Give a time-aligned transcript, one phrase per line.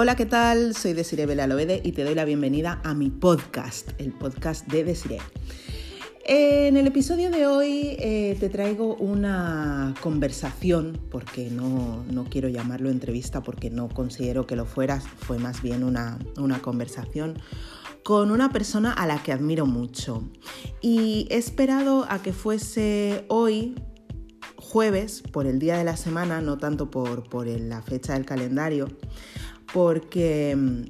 [0.00, 0.76] Hola, ¿qué tal?
[0.76, 5.18] Soy Desiree Belalobede y te doy la bienvenida a mi podcast, el podcast de Desiree.
[6.24, 13.42] En el episodio de hoy eh, te traigo una conversación, porque no, quiero llamarlo entrevista
[13.42, 17.36] porque no considero que lo fueras, fue más bien una, una conversación
[18.04, 20.22] con una persona a la que admiro mucho.
[20.80, 23.74] Y he esperado a que fuese hoy,
[24.54, 28.86] jueves, por el día de la semana, no tanto por, por la fecha del calendario,
[29.72, 30.82] porque mm,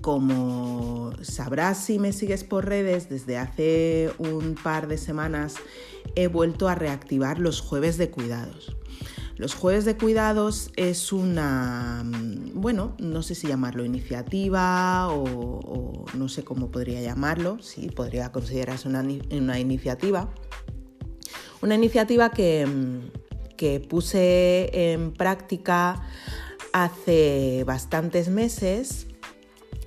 [0.00, 5.56] como sabrás si me sigues por redes, desde hace un par de semanas
[6.14, 8.76] he vuelto a reactivar los jueves de cuidados.
[9.36, 16.28] Los jueves de cuidados es una, mm, bueno, no sé si llamarlo iniciativa o, no
[16.28, 20.32] sé cómo podría llamarlo, sí, podría considerarse una, una iniciativa.
[21.60, 26.00] Una iniciativa que, mm, que puse en práctica
[26.84, 29.06] hace bastantes meses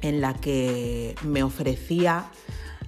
[0.02, 2.32] en la que me ofrecía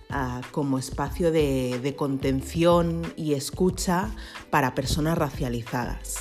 [0.09, 4.09] ah, como espacio de, contención y escucha
[4.49, 6.15] para personas racializadas.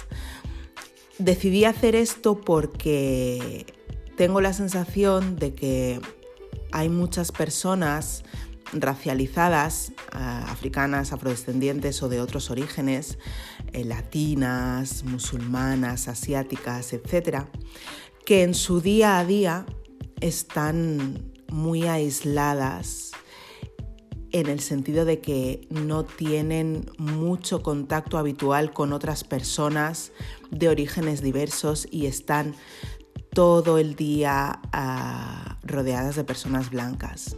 [1.18, 3.64] Decidí hacer esto porque
[4.14, 6.00] tengo la sensación de que
[6.72, 8.24] hay muchas personas
[8.74, 13.16] racializadas, ah, africanas, afrodescendientes o de otros orígenes,
[13.72, 17.48] eh, latinas, musulmanas, asiáticas, etcétera,
[18.24, 19.66] que en su día a día
[20.20, 23.12] están muy aisladas
[24.32, 30.12] en el sentido de que no tienen mucho contacto habitual con otras personas
[30.50, 32.54] de orígenes diversos y están
[33.32, 37.36] todo el día ah, rodeadas de personas blancas.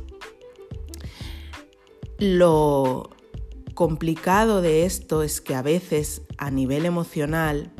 [2.18, 3.10] Lo
[3.74, 7.72] complicado de esto es que a veces a nivel emocional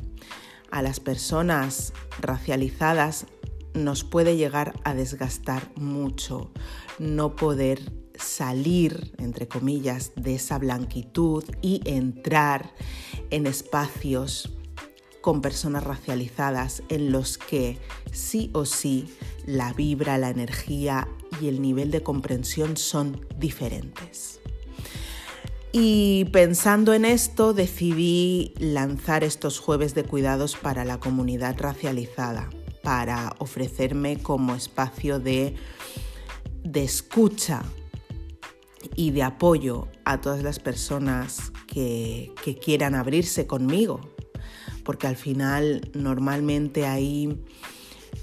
[0.70, 3.26] a las personas racializadas
[3.74, 6.50] nos puede llegar a desgastar mucho
[6.98, 12.74] no poder salir, entre comillas, de esa blanquitud y entrar
[13.30, 14.52] en espacios
[15.20, 17.78] con personas racializadas en los que
[18.12, 19.14] sí o sí
[19.46, 21.08] la vibra, la energía
[21.40, 24.41] y el nivel de comprensión son diferentes.
[25.74, 32.50] Y pensando en esto decidí lanzar estos jueves de cuidados para la comunidad racializada,
[32.82, 35.54] para ofrecerme como espacio de,
[36.74, 37.62] escucha
[38.96, 44.00] y de apoyo a todas las personas que, que quieran abrirse conmigo,
[44.84, 47.42] porque al final normalmente hay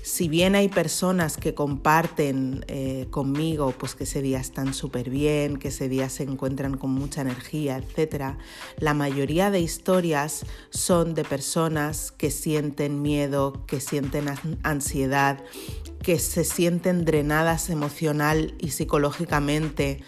[0.09, 5.57] si bien hay personas que comparten eh, conmigo pues que ese día están súper bien,
[5.57, 8.35] que ese día se encuentran con mucha energía, etc.,
[8.79, 14.25] la mayoría de historias son de personas que sienten miedo, que sienten
[14.63, 15.43] ansiedad,
[16.01, 20.01] que se sienten drenadas emocional y psicológicamente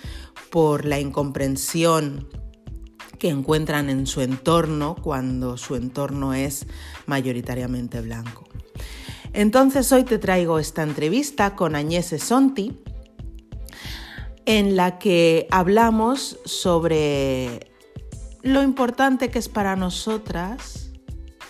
[0.50, 2.28] por la incomprensión
[3.20, 6.66] que encuentran en su entorno cuando su entorno es
[7.06, 8.51] mayoritariamente blanco.
[9.34, 12.82] Entonces hoy te traigo esta entrevista con Agnese Sonti
[14.46, 17.72] en la que hablamos sobre
[18.42, 20.92] lo importante que es para nosotras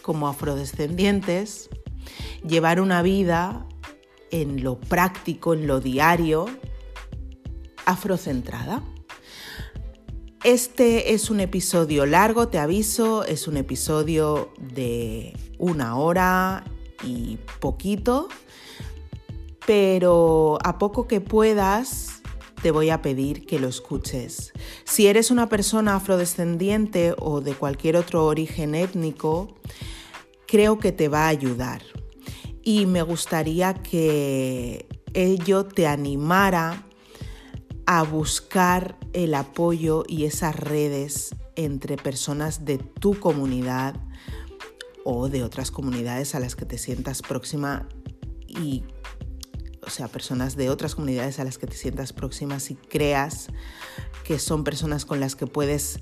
[0.04, 1.70] como afrodescendientes
[2.46, 3.66] llevar una vida
[4.30, 6.46] en lo práctico, en lo diario,
[7.86, 8.84] afrocentrada.
[10.44, 16.64] Este es un episodio largo, te aviso, es un episodio de una hora
[17.04, 18.28] y poquito,
[19.66, 22.22] pero a poco que puedas
[22.62, 24.54] te voy a pedir que lo escuches.
[24.84, 29.56] Si eres una persona afrodescendiente o de cualquier otro origen étnico,
[30.48, 31.82] creo que te va a ayudar.
[32.64, 36.86] Y me gustaría que ello te animara
[37.88, 43.96] a buscar el apoyo y esas redes entre personas de tu comunidad
[45.04, 47.88] o de otras comunidades a las que te sientas próxima
[48.48, 48.84] y,
[49.82, 53.48] o sea, personas de otras comunidades a las que te sientas próximas y creas
[54.24, 56.00] que son personas con las que puedes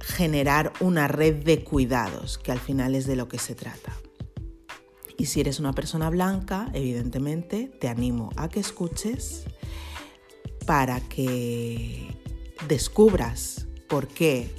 [0.00, 3.94] generar una red de cuidados, que al final es de lo que se trata.
[5.18, 9.44] Y si eres una persona blanca, evidentemente te animo a que escuches
[10.66, 12.16] para que
[12.68, 14.54] descubras por qué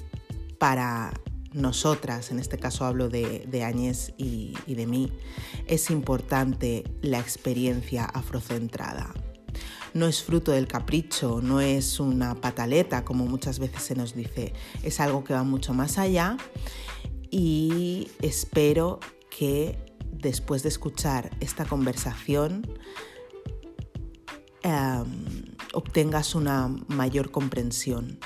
[0.59, 1.13] para
[1.53, 5.11] nosotras, en este caso hablo de, de Áñez y, y de mí,
[5.67, 9.13] es importante la experiencia afrocentrada.
[9.93, 14.53] No es fruto del capricho, no es una pataleta como muchas veces se nos dice,
[14.83, 16.37] es algo que va mucho más allá
[17.29, 18.99] y espero
[19.29, 19.77] que
[20.11, 22.67] después de escuchar esta conversación,
[24.63, 28.19] em, obtengas una mayor comprensión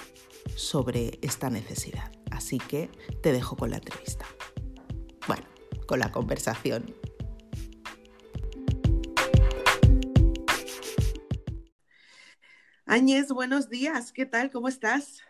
[0.55, 2.14] sobre esta necesidad.
[2.31, 2.89] Así que
[3.21, 4.25] te dejo con la entrevista.
[5.27, 5.45] Bueno,
[5.87, 6.93] con la conversación.
[12.85, 14.11] Áñez, buenos días.
[14.11, 14.51] ¿Qué tal?
[14.51, 15.21] ¿Cómo estás?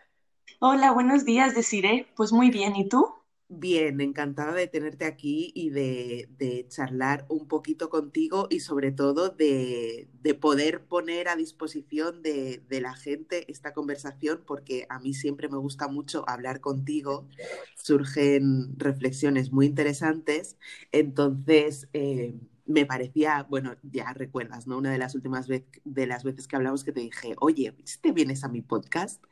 [0.58, 2.06] Hola, buenos días, Desiree.
[2.14, 3.14] Pues muy bien, ¿y tú?
[3.48, 10.08] Bien, encantada de tenerte aquí y de, charlar un poquito contigo y sobre todo de,
[10.40, 15.86] poder poner a disposición de, la gente esta conversación porque a mí siempre me gusta
[15.86, 17.28] mucho hablar contigo,
[17.76, 20.56] surgen reflexiones muy interesantes,
[20.90, 21.88] entonces...
[21.92, 22.34] Eh,
[22.66, 24.78] me parecía, bueno, ya recuerdas, ¿no?
[24.78, 27.98] Una de las últimas veces de las veces que hablamos que te dije, oye, si
[28.00, 29.22] te vienes a mi podcast?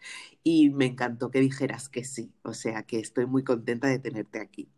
[0.43, 4.41] Y me encantó que dijeras que sí, o sea que estoy muy contenta de tenerte
[4.41, 4.69] aquí.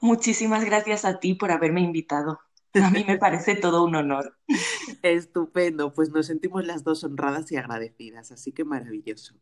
[0.00, 2.40] Muchísimas gracias a ti por haberme invitado.
[2.74, 4.36] A mí me parece todo un honor.
[5.02, 9.34] Estupendo, pues nos sentimos las dos honradas y agradecidas, así que maravilloso.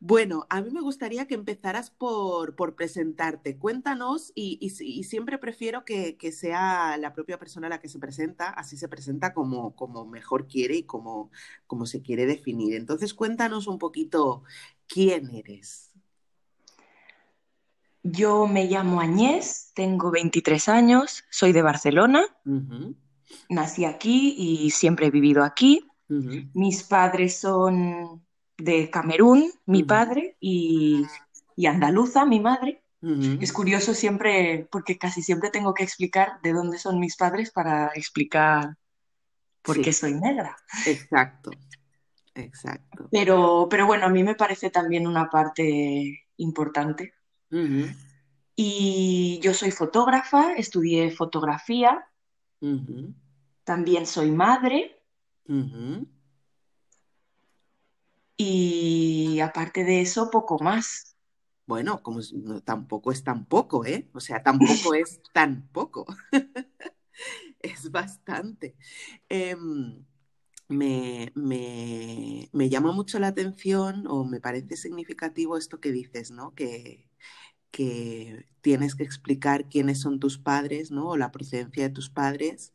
[0.00, 3.56] Bueno, a mí me gustaría que empezaras por, presentarte.
[3.58, 4.70] Cuéntanos y,
[5.04, 9.76] siempre prefiero que, sea la propia persona la que se presenta, así se presenta como,
[9.76, 11.30] como mejor quiere y como,
[11.66, 12.74] como se quiere definir.
[12.74, 14.42] Entonces, cuéntanos un poquito
[14.88, 15.92] quién eres.
[18.02, 22.24] Yo me llamo Añés, tengo 23 años, soy de Barcelona,
[23.48, 25.86] nací aquí y siempre he vivido aquí.
[26.52, 28.22] Mis padres son
[28.58, 31.06] de Camerún, mi padre, y,
[31.66, 32.82] andaluza, mi madre.
[33.40, 37.90] Es curioso siempre, porque casi siempre tengo que explicar de dónde son mis padres para
[37.94, 38.76] explicar
[39.62, 40.56] por qué soy negra.
[40.86, 41.50] Exacto,
[42.34, 43.08] exacto.
[43.10, 47.14] Pero, pero bueno, a mí me parece también una parte importante
[48.56, 52.04] y yo soy fotógrafa, estudié fotografía,
[53.64, 55.02] también soy madre.
[58.36, 61.16] Y aparte de eso, poco más.
[61.66, 62.20] Bueno, como
[62.64, 64.10] tampoco es tan poco, ¿eh?
[64.14, 66.06] O sea, tampoco es tan poco.
[67.60, 68.76] es bastante.
[69.28, 70.04] Em,
[70.68, 76.54] me, me, llama mucho la atención o me parece significativo esto que dices, ¿no?
[76.54, 77.08] Que,
[77.72, 81.10] que tienes que explicar quiénes son tus padres, ¿no?
[81.10, 82.72] O la procedencia de tus padres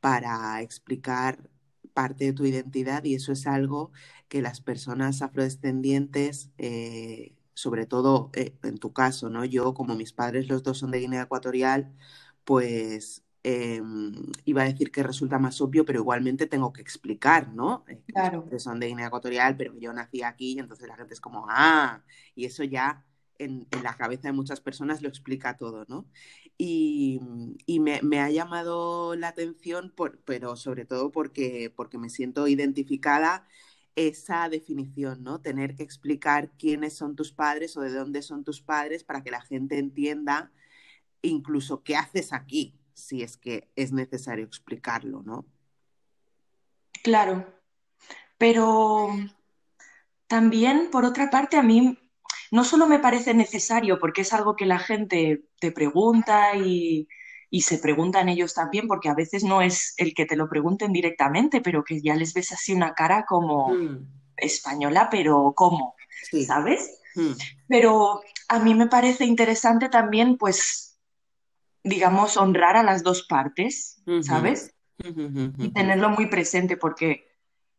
[0.00, 1.50] para explicar
[1.94, 3.92] parte de tu identidad y eso es algo
[4.28, 9.44] que las personas afrodescendientes, eh, sobre todo eh, en tu caso, ¿no?
[9.44, 11.92] Yo, como mis padres los dos son de Guinea Ecuatorial,
[12.44, 14.14] pues em,
[14.44, 17.84] iba a decir que resulta más obvio, pero igualmente tengo que explicar, ¿no?
[17.88, 18.48] Eh, claro.
[18.48, 21.46] Que son de Guinea Ecuatorial, pero yo nací aquí y entonces la gente es como,
[21.48, 22.02] ah,
[22.34, 23.04] y eso ya
[23.40, 26.06] en, la cabeza de muchas personas lo explica todo, ¿no?
[26.58, 27.20] Y,
[27.80, 29.94] me, ha llamado la atención,
[30.24, 33.46] pero sobre todo porque, porque me siento identificada
[33.96, 35.40] esa definición, ¿no?
[35.40, 39.30] Tener que explicar quiénes son tus padres o de dónde son tus padres para que
[39.30, 40.52] la gente entienda
[41.22, 45.46] incluso qué haces aquí, si es que es necesario explicarlo, ¿no?
[47.02, 47.46] Claro,
[48.36, 49.08] pero
[50.26, 51.98] también, por otra parte, a mí
[52.50, 57.08] no solo me parece necesario porque es algo que la gente te pregunta y,
[57.60, 61.60] se preguntan ellos también, porque a veces no es el que te lo pregunten directamente,
[61.60, 64.06] pero que ya les ves así una cara como mm.
[64.36, 65.94] española, pero ¿cómo?
[66.46, 67.00] ¿Sabes?
[67.16, 67.32] Mm.
[67.68, 71.00] Pero a mí me parece interesante también, pues,
[71.82, 74.74] digamos, honrar a las dos partes, ¿sabes?
[74.98, 77.26] Y tenerlo muy presente, porque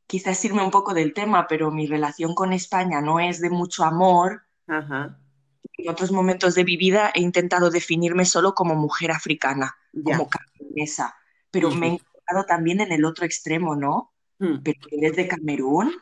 [0.08, 3.84] quizás irme un poco del tema, pero mi relación con España no es de mucho
[3.84, 10.30] amor, en otros momentos de mi vida he intentado definirme solo como mujer africana, como
[10.30, 11.16] camerunesa,
[11.50, 14.14] pero me he encontrado también en el otro extremo, ¿no?
[14.40, 14.64] Mm.
[14.64, 15.94] Pero eres de Camerún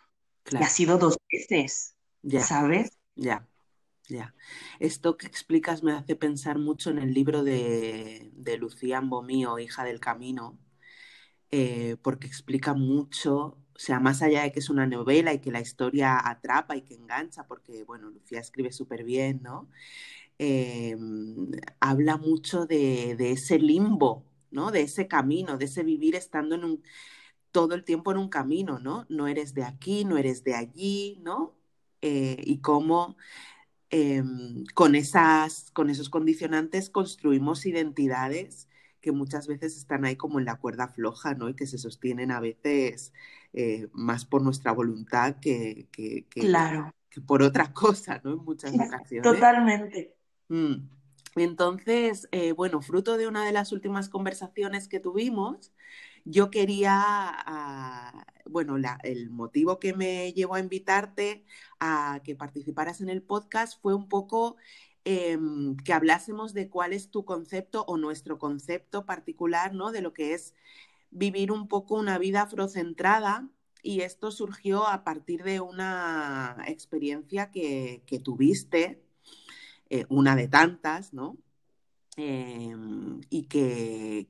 [0.51, 1.95] y has sido dos veces,
[2.39, 2.97] ¿sabes?
[3.15, 3.47] Ya,
[4.07, 4.33] ya.
[4.79, 9.83] Esto que explicas me hace pensar mucho en el libro de, de Lucía Ambomío, Hija
[9.83, 10.57] del Camino,
[11.51, 15.51] eh, porque explica mucho o sea, más allá de que es una novela y que
[15.51, 19.69] la historia atrapa y que engancha, porque, bueno, Lucía escribe súper bien, ¿no?
[20.37, 24.71] Em, habla mucho de, ese limbo, ¿no?
[24.71, 26.83] De ese camino, de ese vivir estando en un,
[27.51, 29.05] todo el tiempo en un camino, ¿no?
[29.09, 31.55] No eres de aquí, no eres de allí, ¿no?
[32.01, 33.17] Eh, y cómo
[33.91, 38.68] em, con, esas, con esos condicionantes construimos identidades
[39.01, 41.49] que muchas veces están ahí como en la cuerda floja, ¿no?
[41.49, 43.13] Y que se sostienen a veces
[43.53, 45.87] eh, más por nuestra voluntad que,
[46.29, 46.93] claro.
[47.09, 48.33] que, por otra cosa, ¿no?
[48.33, 49.23] En muchas ocasiones.
[49.23, 50.15] Totalmente.
[50.49, 50.87] Mm.
[51.35, 55.71] Entonces, eh, bueno, fruto de una de las últimas conversaciones que tuvimos,
[56.25, 61.45] yo quería, ah, bueno, el motivo que me llevó a invitarte
[61.79, 64.57] a que participaras en el podcast fue un poco
[65.11, 69.91] em, que hablásemos de cuál es tu concepto o nuestro concepto particular, ¿no?
[69.91, 70.53] De lo que es
[71.09, 73.49] vivir un poco una vida afrocentrada
[73.81, 79.01] y esto surgió a partir de una experiencia que, tuviste,
[79.89, 81.37] eh, una de tantas, ¿no?
[82.17, 84.27] Em, y que,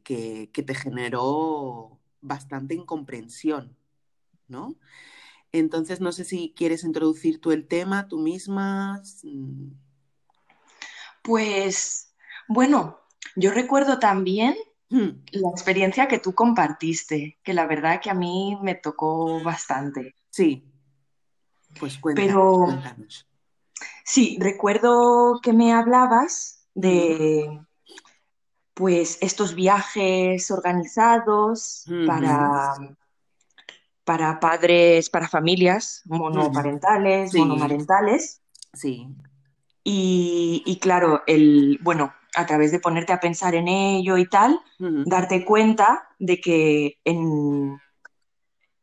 [0.54, 3.76] te generó bastante incomprensión,
[4.48, 4.76] ¿no?
[5.52, 9.02] Entonces, no sé si quieres introducir tú el tema, tú misma.
[11.24, 12.14] Pues,
[12.48, 13.00] bueno,
[13.36, 14.56] yo recuerdo también
[14.90, 15.22] Hmm.
[15.34, 20.16] La experiencia que tú compartiste, que la verdad que a mí me tocó bastante.
[20.32, 20.66] Sí.
[21.80, 23.28] Pues cuéntanos.
[24.04, 27.62] Sí, recuerdo que me hablabas de
[28.74, 32.74] pues estos viajes organizados para,
[34.04, 38.42] para padres, para familias monoparentales, monomarentales.
[38.74, 39.08] Sí.
[39.92, 44.60] Y, y, claro, el, bueno, a través de ponerte a pensar en ello y tal,
[44.78, 47.80] darte cuenta de que en,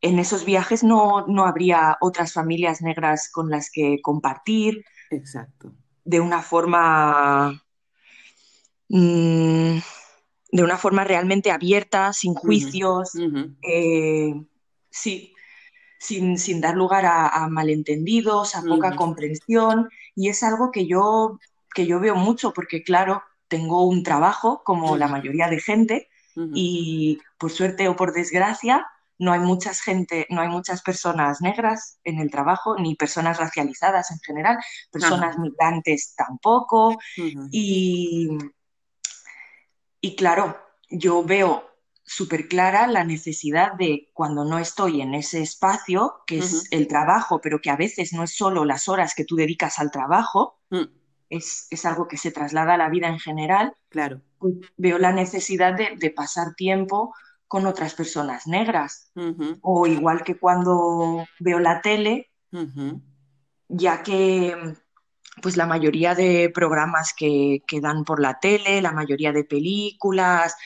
[0.01, 4.85] en esos viajes no, habría otras familias negras con las que compartir.
[5.11, 5.75] Exacto.
[6.05, 7.63] De una forma.
[8.89, 9.79] Mm,
[10.51, 13.13] de una forma realmente abierta, sin juicios.
[13.63, 14.35] Eh,
[14.91, 15.36] sí.
[15.99, 19.89] Sin, sin, dar lugar a, malentendidos, a poca comprensión.
[20.15, 21.39] Y es algo que yo,
[21.75, 26.09] que yo veo mucho, porque claro, tengo un trabajo como la mayoría de gente
[26.55, 28.87] y por suerte o por desgracia
[29.19, 34.11] no hay muchas gente, no hay muchas personas negras en el trabajo ni personas racializadas
[34.11, 34.59] en general,
[34.91, 36.99] personas migrantes tampoco.
[37.51, 38.29] Y,
[40.01, 40.59] y claro,
[40.91, 41.65] yo veo
[42.07, 47.41] súper clara la necesidad de cuando no estoy en ese espacio, que es el trabajo,
[47.43, 50.85] pero que a veces no es solo las horas que tú dedicas al trabajo, mm
[51.31, 54.21] es, algo que se traslada a la vida en general, claro.
[54.39, 57.15] Pues veo la necesidad de, pasar tiempo
[57.49, 59.11] con otras personas negras.
[59.63, 62.31] O igual que cuando veo la tele,
[63.69, 64.75] ya que
[65.43, 70.57] pues la mayoría de programas que, que, dan por la tele, la mayoría de películas,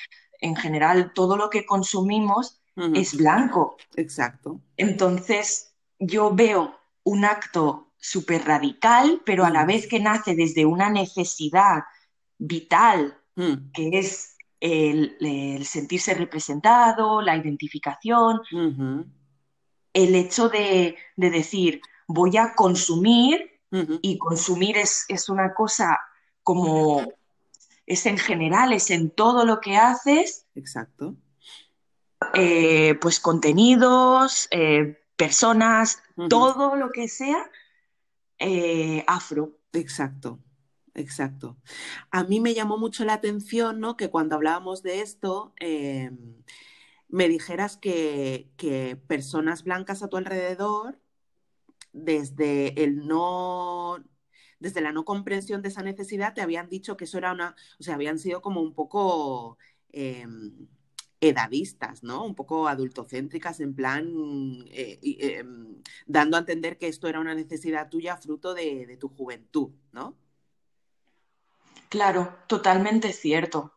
[0.40, 2.60] en general todo lo que consumimos
[2.94, 3.76] es blanco.
[3.96, 4.60] Exacto.
[4.76, 10.88] Entonces yo veo un acto súper radical, pero a la vez que nace desde una
[10.88, 11.82] necesidad
[12.38, 13.72] vital, mm.
[13.74, 18.40] que es el, sentirse representado, la identificación,
[19.92, 23.50] el hecho de, decir, voy a consumir,
[24.02, 25.96] y consumir es, una cosa
[26.42, 27.06] como,
[27.90, 30.46] es en general, es en todo lo que haces.
[30.54, 31.16] Exacto.
[32.34, 37.50] Eh, pues contenidos, eh, personas, todo lo que sea,
[38.38, 39.58] eh, afro.
[39.72, 40.38] Exacto.
[40.94, 41.56] Exacto.
[42.12, 43.96] A mí me llamó mucho la atención, ¿no?
[43.96, 46.44] Que cuando hablábamos de esto, em,
[47.08, 48.50] me dijeras que,
[49.08, 51.00] personas blancas a tu alrededor,
[51.92, 53.98] desde el no,
[54.60, 57.82] desde la no comprensión de esa necesidad, te habían dicho que eso era una, o
[57.82, 59.58] sea, habían sido como un poco
[59.90, 60.68] em,
[61.20, 62.24] edadistas, ¿no?
[62.24, 67.88] Un poco adultocéntricas, en plan, eh, em, dando a entender que esto era una necesidad
[67.88, 70.16] tuya fruto de, tu juventud, ¿no?
[71.88, 73.74] Claro, totalmente cierto.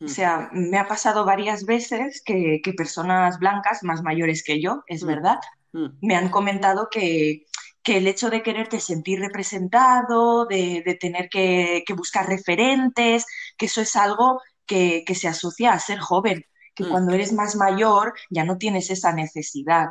[0.00, 0.08] O mm.
[0.08, 5.06] sea, me ha pasado varias veces que, personas blancas, más mayores que yo, es mm.
[5.06, 5.38] verdad,
[5.72, 5.86] mm.
[6.02, 7.46] me han comentado que,
[7.84, 13.26] el hecho de quererte sentir representado, de, tener que, buscar referentes,
[13.56, 16.88] que eso es algo que, se asocia a ser joven que mm.
[16.88, 19.90] cuando eres más mayor ya no tienes esa necesidad.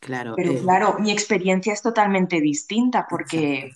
[0.00, 0.34] Claro.
[0.36, 3.72] Pero eh, claro, mi experiencia es totalmente distinta porque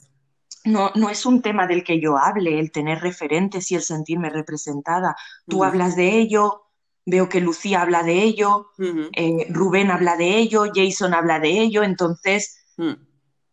[0.65, 4.31] no, no, es un tema del que yo hable, el tener referentes y el sentirme
[4.31, 5.17] representada.
[5.47, 6.69] Tú hablas de ello,
[7.07, 8.71] veo que Lucía habla de ello,
[9.13, 13.08] eh, Rubén habla de ello, Jason habla de ello, entonces mm.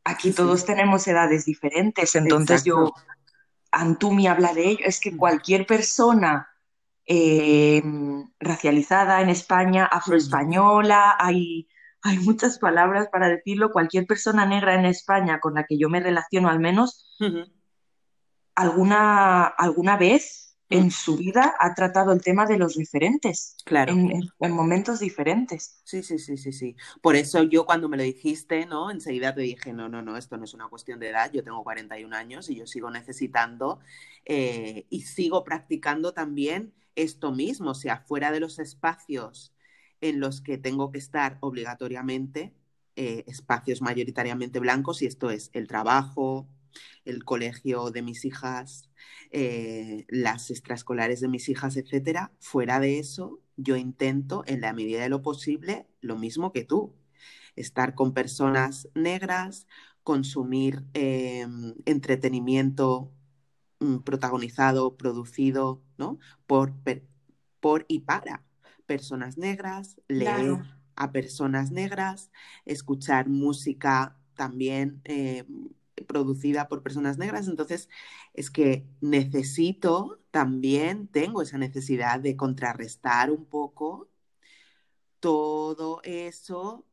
[0.05, 2.93] Aquí todos tenemos edades diferentes, entonces yo,
[3.71, 5.17] Antumi habla de ello, es que mm.
[5.17, 6.47] cualquier persona
[7.07, 7.83] eh,
[8.39, 11.67] racializada en España, afroespañola, hay,
[12.01, 13.71] hay muchas palabras para decirlo.
[13.71, 17.17] Cualquier persona negra en España con la que yo me relaciono al menos,
[18.55, 23.55] alguna, alguna vez en su vida ha tratado el tema de los referentes.
[23.65, 23.93] Claro.
[23.93, 25.81] En, momentos diferentes.
[25.83, 26.75] Sí, sí, sí, sí, sí.
[27.01, 28.89] Por eso yo cuando me lo dijiste, ¿no?
[28.89, 31.31] Enseguida te dije, no, no, no, esto no es una cuestión de edad.
[31.31, 33.79] Yo tengo 41 años y yo sigo necesitando
[34.25, 39.53] eh, y sigo practicando también esto mismo, o sea, fuera de los espacios
[40.01, 42.53] en los que tengo que estar obligatoriamente,
[42.95, 46.47] eh, espacios mayoritariamente blancos, y esto es el trabajo,
[47.05, 48.89] el colegio de mis hijas,
[49.31, 52.31] eh, las extraescolares de mis hijas, etcétera.
[52.39, 56.93] Fuera de eso, yo intento, en la medida de lo posible, lo mismo que tú.
[57.55, 59.67] Estar con personas negras,
[60.03, 63.11] consumir em, entretenimiento
[63.79, 66.19] mm, protagonizado, producido, ¿no?
[66.47, 66.73] Por,
[67.59, 68.43] por y para
[68.85, 70.59] personas negras, leer
[70.95, 72.31] a personas negras,
[72.65, 75.69] escuchar música también em,
[76.03, 77.47] producida por personas negras.
[77.47, 77.89] Entonces,
[78.33, 84.09] es que necesito, también tengo esa necesidad de contrarrestar un poco
[85.19, 86.85] todo eso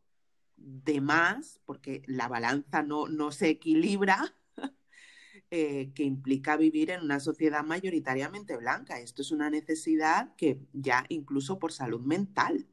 [0.56, 4.35] de más, porque la balanza no, no se equilibra,
[5.50, 9.00] eh, que implica vivir en una sociedad mayoritariamente blanca.
[9.00, 12.66] Esto es una necesidad que ya incluso por salud mental.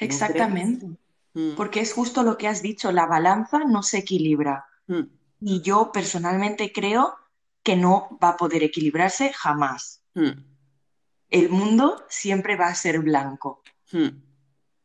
[0.00, 0.86] Exactamente.
[1.34, 1.54] Mm.
[1.56, 4.67] Porque es justo lo que has dicho, la balanza no se equilibra.
[4.88, 5.02] Mm.
[5.40, 7.14] Y yo personalmente creo
[7.62, 10.02] que no va a poder equilibrarse jamás.
[10.14, 10.30] Mm.
[11.30, 13.62] El mundo siempre va a ser blanco.
[13.92, 14.08] Mm.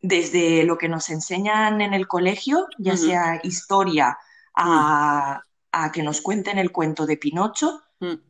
[0.02, 4.18] Desde lo que nos enseñan en el colegio, ya sea historia,
[4.54, 5.42] a,
[5.94, 7.82] que nos cuenten el cuento de Pinocho,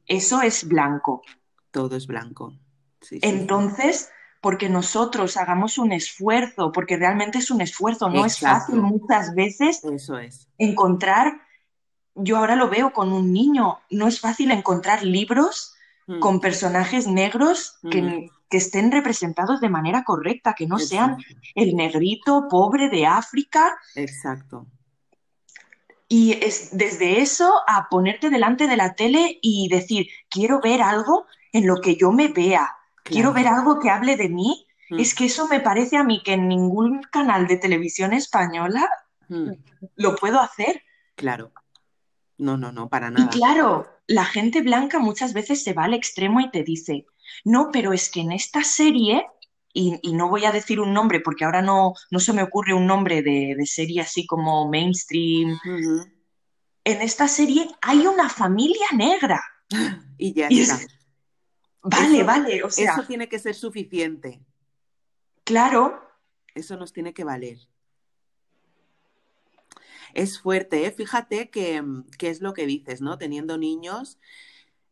[0.06, 1.24] eso es blanco.
[1.72, 2.54] Todo es blanco.
[3.10, 9.34] Entonces, porque nosotros hagamos un esfuerzo, porque realmente es un esfuerzo, no es fácil muchas
[9.34, 10.50] veces Eso es.
[10.58, 11.42] encontrar
[12.16, 15.76] yo ahora lo veo con un niño, no es fácil encontrar libros
[16.08, 16.20] mm.
[16.20, 18.30] con personajes negros que, mm.
[18.50, 21.18] que, estén representados de manera correcta, que no sean
[21.56, 23.76] el negrito pobre de África.
[23.96, 24.68] Exacto.
[26.08, 31.26] Y es desde eso a ponerte delante de la tele y decir, quiero ver algo
[31.52, 32.70] en lo que yo me vea,
[33.04, 34.68] quiero ver algo que hable de mí.
[34.90, 35.00] Mm.
[35.00, 38.88] Es que eso me parece a mí que en ningún canal de televisión española
[39.96, 40.84] lo puedo hacer.
[41.16, 41.52] Claro.
[42.38, 43.26] No, no, no, para nada.
[43.26, 47.06] Y claro, la gente blanca muchas veces se va al extremo y te dice,
[47.44, 49.26] no, pero es que en esta serie,
[49.74, 52.86] y, no voy a decir un nombre porque ahora no, no se me ocurre un
[52.86, 55.58] nombre de, serie así como mainstream,
[56.86, 59.42] en esta serie hay una familia negra.
[60.16, 60.80] Y ya está.
[61.82, 62.94] Vale, vale, o sea...
[62.94, 64.40] Eso tiene que ser suficiente.
[65.44, 66.00] Claro.
[66.56, 67.58] Eso nos tiene que valer
[70.14, 70.86] es fuerte.
[70.86, 70.92] ¿eh?
[70.92, 71.50] Fíjate
[71.82, 73.18] mm, que, es lo que dices, ¿no?
[73.18, 74.20] Teniendo niños,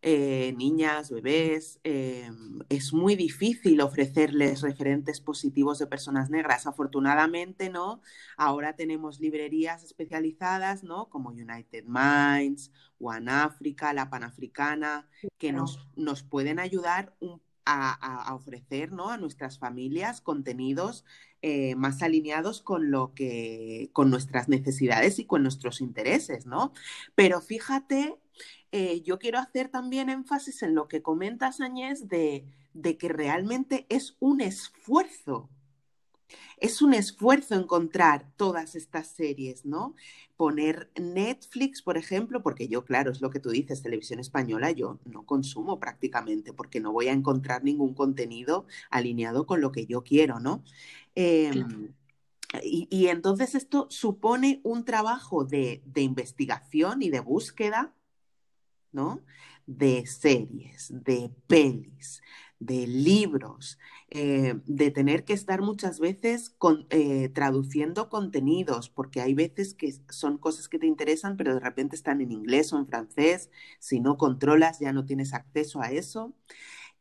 [0.02, 2.30] eh, niñas, bebés, eh,
[2.70, 6.68] es muy difícil ofrecerles referentes positivos de personas negras.
[6.68, 8.02] Afortunadamente, ¿no?
[8.38, 11.10] Ahora tenemos librerías especializadas, ¿no?
[11.10, 15.08] Como United Minds, One Africa, la Panafricana,
[15.38, 19.10] que nos, nos pueden ayudar un a, ofrecer ¿no?
[19.10, 21.06] a nuestras familias contenidos
[21.42, 26.74] eh, más alineados con lo que, con nuestras necesidades y con nuestros intereses, ¿no?
[27.16, 28.16] Pero fíjate,
[28.72, 33.86] eh, yo quiero hacer también énfasis en lo que comentas, Añez, de, de que realmente
[33.90, 35.50] es un esfuerzo
[36.58, 39.96] es un esfuerzo encontrar todas estas series, ¿no?
[40.38, 45.00] Poner Netflix, por ejemplo, porque yo, claro, es lo que tú dices, televisión española, yo
[45.06, 50.04] no consumo prácticamente porque no voy a encontrar ningún contenido alineado con lo que yo
[50.04, 50.64] quiero, ¿no?
[51.16, 51.94] Em,
[52.64, 57.94] y, entonces esto supone un trabajo de, de investigación y de búsqueda,
[58.92, 59.22] ¿no?
[59.66, 62.22] De series, de pelis,
[62.62, 63.80] de libros,
[64.12, 66.56] eh, de tener que estar muchas veces
[66.92, 71.96] eh, traduciendo contenidos, porque hay veces que son cosas que te interesan, pero de repente
[71.96, 76.36] están en inglés o en francés, si no controlas ya no tienes acceso a eso,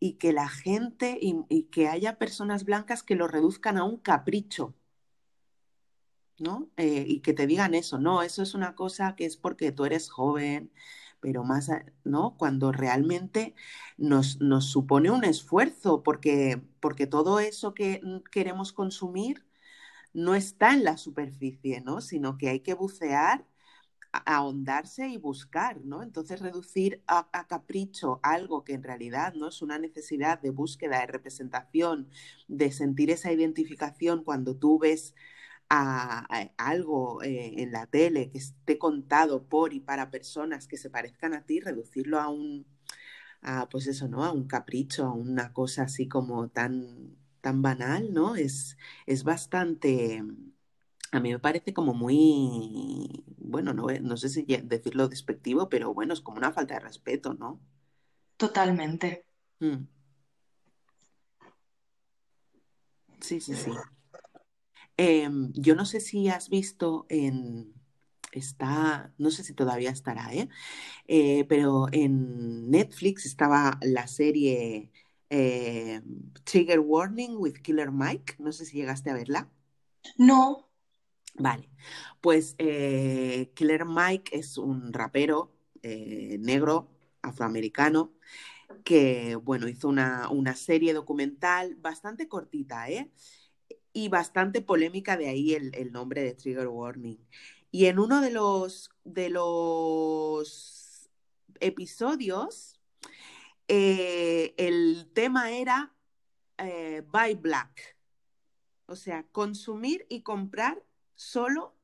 [0.00, 4.74] y que la gente y, que haya personas blancas que lo reduzcan a un capricho.
[6.38, 6.70] ¿no?
[6.78, 9.84] Eh, y que te digan eso, no, eso es una cosa que es porque tú
[9.84, 10.72] eres joven,
[11.20, 11.70] pero más,
[12.04, 12.37] ¿no?
[12.38, 13.54] Cuando realmente
[13.96, 19.44] nos, nos supone un esfuerzo, porque, porque todo eso que queremos consumir
[20.12, 22.00] no está en la superficie, ¿no?
[22.00, 23.46] Sino que hay que bucear,
[24.12, 26.02] ahondarse y buscar, ¿no?
[26.02, 31.00] Entonces reducir a, a, capricho algo que en realidad no es una necesidad de búsqueda,
[31.00, 32.09] de representación,
[32.48, 35.14] de sentir esa identificación cuando tú ves
[35.70, 36.26] a,
[36.59, 41.33] algo eh, en la tele que esté contado por y para personas que se parezcan
[41.33, 42.66] a ti, reducirlo a un,
[43.42, 44.24] a, pues eso, ¿no?
[44.24, 48.35] A un capricho, a una cosa así como tan, tan banal, ¿no?
[48.35, 50.24] Es, es bastante,
[51.12, 56.12] a mí me parece como muy, bueno, no, no sé si decirlo despectivo, pero bueno,
[56.14, 57.61] es como una falta de respeto, ¿no?
[58.37, 59.24] Totalmente.
[59.61, 59.87] Mm.
[63.20, 63.70] Sí, sí, sí.
[65.02, 67.72] Em, yo no sé si has visto en,
[68.32, 70.50] está, no sé si todavía estará, ¿eh?
[71.08, 71.46] ¿eh?
[71.48, 74.90] pero en Netflix estaba la serie
[75.30, 76.02] eh,
[76.44, 79.48] Trigger Warning with Killer Mike, no sé si llegaste a verla.
[80.18, 80.68] No.
[81.34, 81.70] Vale,
[82.20, 86.90] pues eh, Killer Mike es un rapero negro,
[87.22, 88.12] afroamericano,
[88.84, 93.10] que, bueno, hizo una, una serie documental bastante cortita, ¿eh?
[93.92, 97.18] Y bastante polémica, de ahí el, nombre de Trigger Warning.
[97.70, 101.11] Y en uno de los, de los
[101.61, 102.81] episodios,
[103.68, 105.94] eh, el tema era
[106.59, 107.96] eh, buy black,
[108.87, 110.83] o sea, consumir y comprar
[111.14, 111.74] solo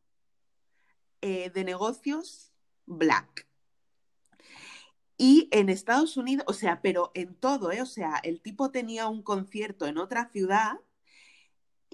[1.20, 2.52] eh, de negocios
[2.86, 3.46] black.
[5.18, 7.70] Y en Estados Unidos, o sea, pero en todo.
[7.82, 10.78] O sea, el tipo tenía un concierto en otra ciudad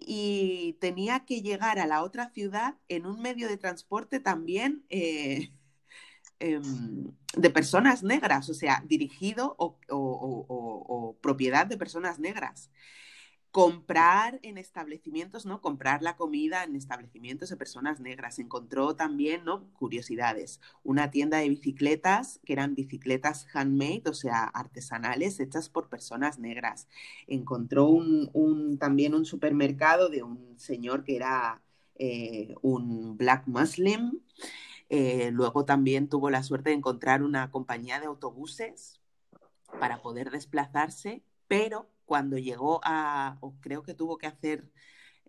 [0.06, 5.52] y tenía que llegar a la otra ciudad en un medio de transporte también eh,
[6.38, 12.70] em, de personas negras, o sea, dirigido o propiedad de personas negras
[13.52, 15.60] comprar en establecimientos, ¿no?
[15.60, 18.38] Comprar la comida en establecimientos de personas negras.
[18.38, 19.70] Encontró también, ¿no?
[19.74, 20.58] Curiosidades.
[20.82, 26.88] Una tienda de bicicletas que eran bicicletas handmade, o sea, artesanales, hechas por personas negras.
[27.26, 31.62] Encontró un, también un supermercado de un señor que era
[31.96, 34.20] eh, un black muslim.
[34.88, 38.98] Eh, luego también tuvo la suerte de encontrar una compañía de autobuses
[39.78, 44.70] para poder desplazarse, pero cuando llegó a, o creo que tuvo que hacer,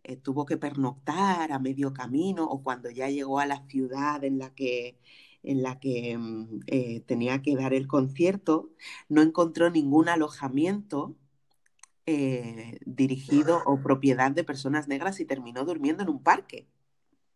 [0.04, 4.38] eh, tuvo que pernoctar a medio camino, o cuando ya llegó a la ciudad en
[4.38, 5.00] la que,
[5.44, 8.70] en la que mm, eh, tenía que dar el concierto,
[9.08, 11.16] no encontró ningún alojamiento
[12.06, 16.68] eh, dirigido o propiedad de personas negras y terminó durmiendo en un parque.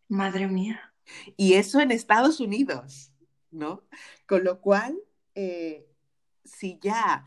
[0.09, 0.93] Madre mía.
[1.37, 3.13] Y eso en Estados Unidos,
[3.49, 3.83] ¿no?
[4.27, 4.97] Con lo cual,
[6.43, 7.23] si ya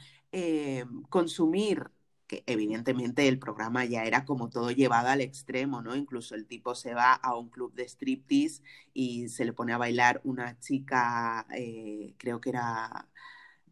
[1.08, 1.90] consumir
[2.30, 5.96] que evidentemente el programa ya era como todo llevado al extremo, ¿no?
[5.96, 8.62] Incluso el tipo se va a un club de striptease
[8.94, 13.08] y se le pone a bailar una chica, eh, creo que era,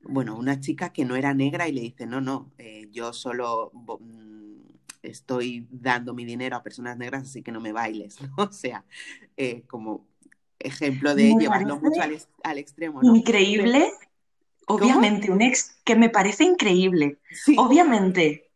[0.02, 3.70] bueno, una chica que no era negra y le dice, no, no, eh, yo solo
[3.72, 4.56] mm,
[5.02, 8.34] estoy dando mi dinero a personas negras, así que no me bailes, ¿no?
[8.38, 8.84] O sea,
[9.36, 10.04] eh, como
[10.58, 12.00] ejemplo de llevarlo mucho
[12.42, 13.04] al, extremo.
[13.04, 13.14] ¿no?
[13.14, 13.92] Increíble.
[14.66, 17.18] Obviamente, un ex que me parece increíble.
[17.56, 18.47] Obviamente,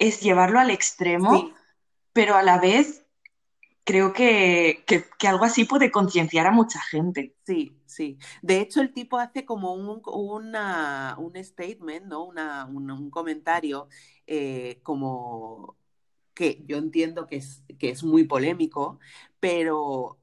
[0.00, 1.52] es llevarlo al extremo,
[2.12, 3.04] pero a la vez
[3.84, 4.82] creo que,
[5.28, 7.36] algo así puede concienciar a mucha gente.
[7.44, 8.18] Sí, sí.
[8.40, 12.24] De hecho, el tipo hace como un, un statement, ¿no?
[12.24, 13.88] un, comentario
[14.26, 15.76] eh, como
[16.34, 18.98] que yo entiendo que es, que es muy polémico,
[19.38, 20.18] pero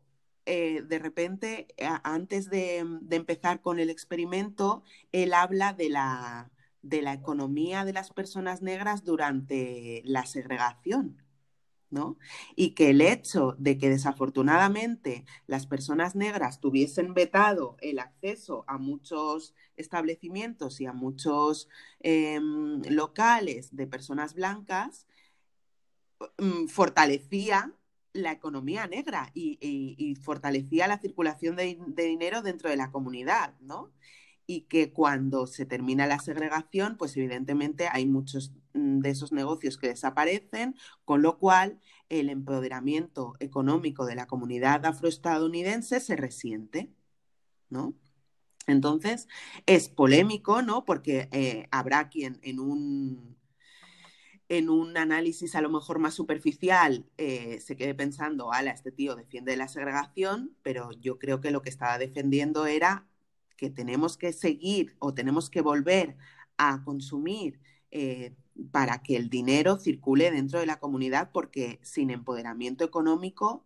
[0.48, 1.68] eh, de repente,
[2.04, 6.50] antes de, de, empezar con el experimento, él habla de la,
[6.89, 11.21] de la economía de las personas negras durante la segregación.
[11.89, 12.17] ¿no?
[12.56, 18.78] Y que el hecho de que desafortunadamente las personas negras tuviesen vetado el acceso a
[18.78, 21.69] muchos establecimientos y a muchos
[22.02, 25.08] em, locales de personas blancas,
[26.38, 27.73] mm, fortalecía
[28.13, 33.91] la economía negra y, fortalecía la circulación de, de, dinero dentro de la comunidad, ¿no?
[34.47, 39.77] Y que cuando se termina la segregación, pues evidentemente hay muchos mm, de esos negocios
[39.77, 41.79] que desaparecen, con lo cual
[42.10, 46.89] el empoderamiento económico de la comunidad afroestadounidense se resiente,
[47.69, 47.93] ¿no?
[48.67, 49.27] Entonces,
[49.65, 50.86] es polémico, ¿no?
[50.86, 53.38] Porque eh, habrá quien en un,
[54.49, 59.15] en un análisis a lo mejor más superficial eh, se quede pensando, ala, este tío
[59.15, 63.07] defiende la segregación, pero yo creo que lo que estaba defendiendo era
[63.58, 66.15] que tenemos que seguir o tenemos que volver
[66.58, 67.60] a consumir
[67.91, 68.36] eh,
[68.72, 73.65] para que el dinero circule dentro de la comunidad, porque sin empoderamiento económico,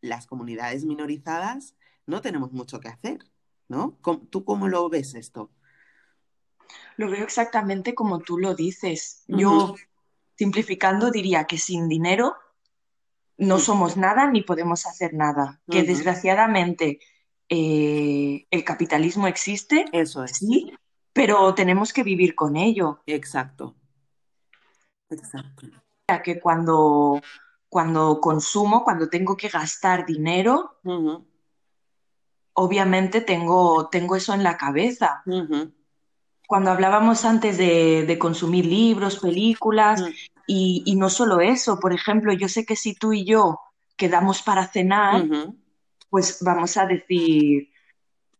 [0.00, 1.74] las comunidades minorizadas
[2.06, 3.18] no tenemos mucho que hacer,
[3.68, 3.98] ¿no?
[4.30, 5.50] ¿Tú cómo lo ves esto?
[6.96, 9.24] Lo veo exactamente como tú lo dices.
[9.28, 9.74] Yo,
[10.36, 12.34] simplificando, diría que sin dinero
[13.36, 15.60] no somos nada ni podemos hacer nada.
[15.70, 17.00] Que desgraciadamente
[17.50, 20.36] eh, el capitalismo existe, Eso es.
[20.36, 20.72] sí,
[21.12, 23.02] pero tenemos que vivir con ello.
[23.06, 23.74] Exacto.
[25.10, 25.66] Exacto.
[26.24, 27.20] Que cuando,
[27.68, 30.78] cuando consumo, cuando tengo que gastar dinero,
[32.52, 35.22] obviamente tengo, tengo eso en la cabeza.
[36.46, 40.04] Cuando hablábamos antes de, de consumir libros, películas,
[40.46, 43.60] y, y no solo eso, por ejemplo, yo sé que si tú y yo
[43.96, 45.24] quedamos para cenar.
[46.10, 47.70] Pues vamos a decir,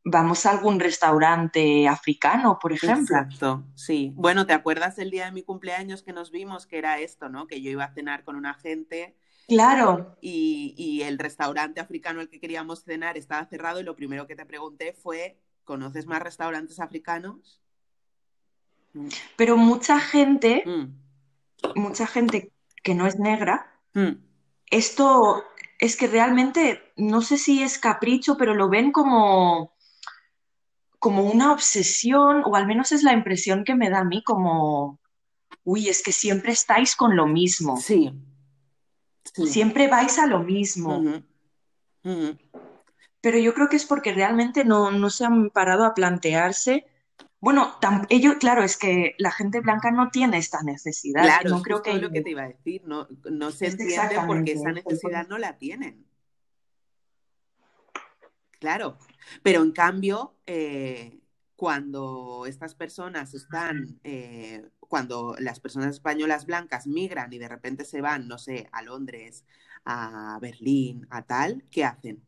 [0.04, 3.16] vamos a algún restaurante africano, por ejemplo.
[3.16, 4.12] Exacto, sí.
[4.14, 6.66] Bueno, ¿te acuerdas el día de mi cumpleaños que nos vimos?
[6.66, 7.46] Que era esto, ¿no?
[7.46, 9.16] Que yo iba a cenar con una gente
[9.50, 14.28] Claro, y, y el restaurante africano al que queríamos cenar estaba cerrado y lo primero
[14.28, 17.60] que te pregunté fue, ¿conoces más restaurantes africanos?
[18.92, 22.52] Mm, pero mucha gente, mm, mucha gente
[22.84, 24.12] que no es negra, mm.
[24.70, 25.44] esto
[25.80, 29.74] es que realmente, no sé si es capricho, pero lo ven como,
[30.98, 35.00] como una obsesión, o al menos es la impresión que me da a mí, como,
[35.64, 38.12] uy, es que siempre estáis con lo mismo, Sí,
[39.34, 39.46] sí.
[39.46, 41.02] siempre vais a lo mismo.
[43.22, 46.86] Pero yo creo que es porque realmente no, no se han parado a plantearse.
[47.40, 51.22] Bueno, tam- ello, claro, es que la gente blanca no tiene esta necesidad.
[51.22, 54.20] Claro, No es creo que lo que te iba a decir, no, no se entiende
[54.26, 56.06] porque esa necesidad no la tienen.
[58.58, 58.98] Claro,
[59.42, 61.18] pero en cambio, eh,
[61.56, 68.02] cuando estas personas están, eh, cuando las personas españolas blancas migran y de repente se
[68.02, 69.46] van, no sé, a Londres,
[69.86, 72.22] a Berlín, a tal, ¿qué hacen?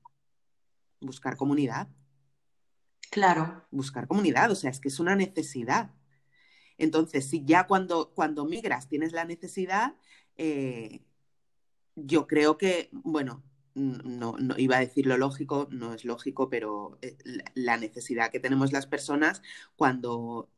[1.02, 1.88] Buscar comunidad,
[3.12, 5.90] Claro, buscar comunidad, o sea, es que es una necesidad.
[6.78, 9.96] Entonces, si ya cuando, cuando migras tienes la necesidad,
[10.36, 11.02] eh,
[11.94, 13.44] yo creo que, bueno,
[13.74, 17.18] no, no, iba a decir lo lógico, no es lógico, pero eh,
[17.54, 19.42] la, necesidad que tenemos las personas
[19.76, 20.50] cuando,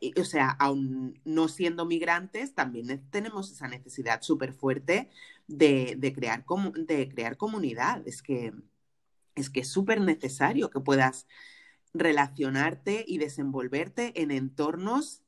[0.00, 5.10] eh, o sea, aún no siendo migrantes, también tenemos esa necesidad súper fuerte
[5.46, 8.02] de, de, crear de crear comunidad.
[8.08, 8.54] Es que
[9.34, 11.26] es que es súper necesario que puedas
[11.94, 15.22] relacionarte y desenvolverte en entornos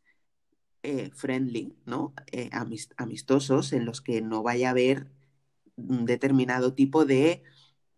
[0.83, 2.15] eh, friendly, ¿no?
[2.33, 5.07] Eh, amist amistosos en los que no vaya a haber
[5.77, 7.43] un determinado tipo de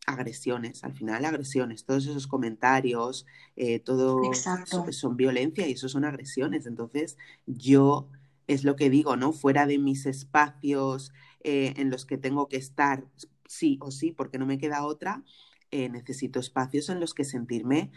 [0.07, 3.27] agresiones, al final agresiones, todos esos comentarios,
[3.57, 4.91] eh, todo exacto.
[4.93, 6.67] son violencia y eso son agresiones.
[6.67, 8.09] Entonces, yo
[8.47, 9.33] es lo que digo, ¿no?
[9.33, 13.05] Fuera de mis espacios eh, en los que tengo que estar,
[13.47, 15.25] sí o sí, porque no me queda otra,
[15.73, 17.91] eh, necesito espacios en los que sentirme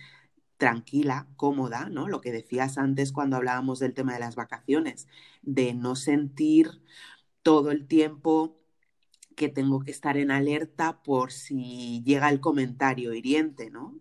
[0.60, 2.08] tranquila, cómoda, ¿no?
[2.08, 5.08] Lo que decías antes cuando hablábamos del tema de las vacaciones,
[5.42, 6.84] de no sentir
[7.42, 8.58] todo el tiempo
[9.36, 13.98] que tengo que estar en alerta por si llega el comentario hiriente, ¿no?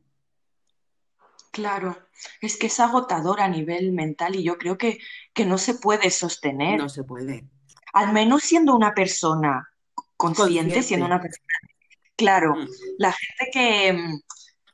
[1.53, 1.97] Claro,
[2.40, 4.99] es que es agotador a nivel mental y yo creo que,
[5.33, 6.79] que no se puede sostener.
[6.79, 7.49] No se puede.
[7.92, 9.68] Al menos siendo una persona
[10.16, 10.83] consciente, Consciente.
[10.83, 11.47] siendo una persona...
[12.16, 12.68] Claro, Mm.
[12.99, 14.18] la gente que,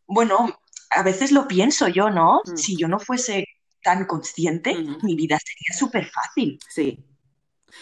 [0.06, 0.58] bueno,
[0.90, 2.40] a veces lo pienso yo, ¿no?
[2.44, 2.56] Mm.
[2.56, 3.46] Si yo no fuese
[3.82, 6.58] tan consciente, mi vida sería súper fácil.
[6.68, 7.04] Sí.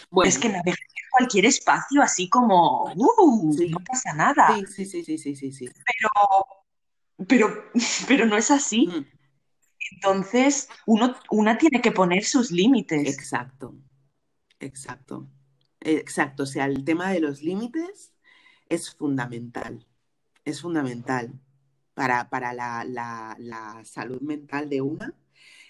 [0.09, 3.53] Bueno, Es que navegaría cualquier espacio así como, ¡uh!
[3.57, 3.69] Sí.
[3.69, 4.55] No pasa nada.
[4.55, 5.69] sí, sí, sí, sí, sí, sí, sí.
[7.27, 7.49] Pero,
[8.07, 8.87] pero no es así.
[8.87, 9.05] Mm.
[9.91, 13.07] Entonces, uno, una tiene que poner sus límites.
[13.07, 13.75] Exacto,
[14.59, 15.29] exacto,
[15.79, 16.43] exacto.
[16.43, 18.13] O sea, el tema de los límites
[18.69, 19.85] es fundamental,
[20.45, 21.39] es fundamental
[21.93, 25.13] para, para la, la, la salud mental de una.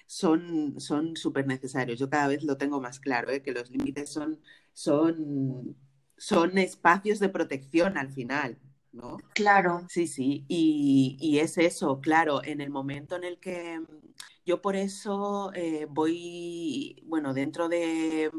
[0.08, 2.00] Son son súper necesarios.
[2.00, 3.42] Yo cada vez lo tengo más claro, ¿eh?
[3.44, 4.42] que los límites son,
[4.74, 5.76] son,
[6.18, 8.60] son espacios de protección al final,
[8.92, 9.26] ¿no?
[9.34, 13.82] Claro, Sí, sí, y, y es eso, claro, en el momento en el que
[14.46, 18.32] yo por eso eh, voy, bueno, dentro de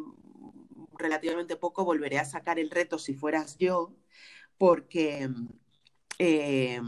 [0.98, 3.94] relativamente poco volveré a sacar el reto si fueras yo,
[4.58, 5.28] porque
[6.18, 6.80] eh,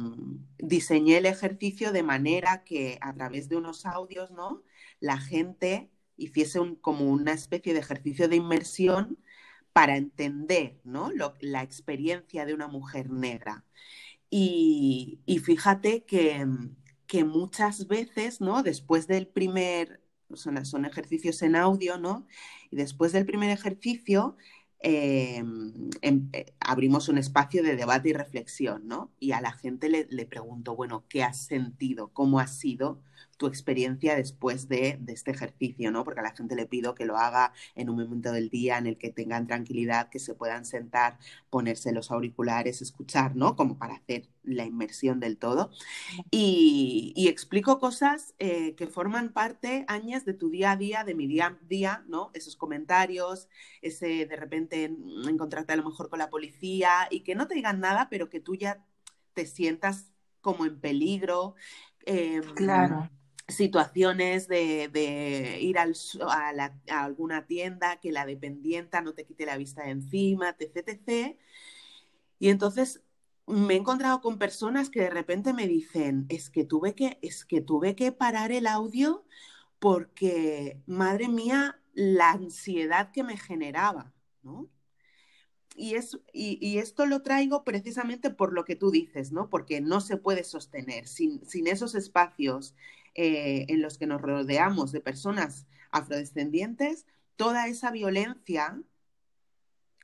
[0.59, 4.63] diseñé el ejercicio de manera que a través de unos audios, ¿no?
[5.01, 9.19] La gente hiciese como una especie de ejercicio de inmersión
[9.73, 11.11] para entender, ¿no?
[11.13, 13.65] Lo- la experiencia de una mujer negra.
[14.31, 16.47] Y, y fíjate que,
[17.07, 18.63] que muchas veces, ¿no?
[18.63, 20.01] Después del primer,
[20.35, 22.27] son, son ejercicios en audio, ¿no?
[22.71, 24.37] Y después del primer ejercicio,
[24.81, 25.43] eh,
[26.03, 29.13] em- eh, abrimos un espacio de debate y reflexión, ¿no?
[29.19, 32.09] Y a la gente le, le pregunto, bueno, ¿qué has sentido?
[32.13, 33.03] ¿Cómo ha sido
[33.37, 36.05] tu experiencia después de, de, este ejercicio, ¿no?
[36.05, 38.87] Porque a la gente le pido que lo haga en un momento del día en
[38.87, 41.19] el que tengan tranquilidad, que se puedan sentar,
[41.51, 43.57] ponerse los auriculares, escuchar, ¿no?
[43.57, 45.71] Como para hacer la inmersión del todo.
[46.31, 51.15] Y, y explico cosas eh, que forman parte, años de tu día a día, de
[51.15, 52.31] mi día a día, ¿no?
[52.33, 53.49] Esos comentarios,
[53.83, 54.85] ese de repente
[55.29, 58.41] encontrarte a lo mejor con la policía y que no te digan nada, pero que
[58.41, 58.85] tú ya
[59.35, 61.55] te sientas como en peligro.
[62.07, 63.11] Eh, claro
[63.49, 65.87] situaciones de, ir a,
[66.89, 71.39] alguna tienda, que la dependienta no te quite la vista de encima, etc, etc.
[72.39, 73.03] Y entonces
[73.47, 77.45] me he encontrado con personas que de repente me dicen, es que tuve que, es
[77.45, 79.25] que, tuve que parar el audio
[79.79, 84.69] porque, madre mía, la ansiedad que me generaba, ¿no?
[85.77, 85.95] Y,
[86.33, 89.51] y, esto lo traigo precisamente por lo que tú dices, ¿no?
[89.51, 92.75] Porque no se puede sostener sin, sin esos espacios
[93.19, 98.79] eh, en los que nos rodeamos de personas afrodescendientes, toda esa violencia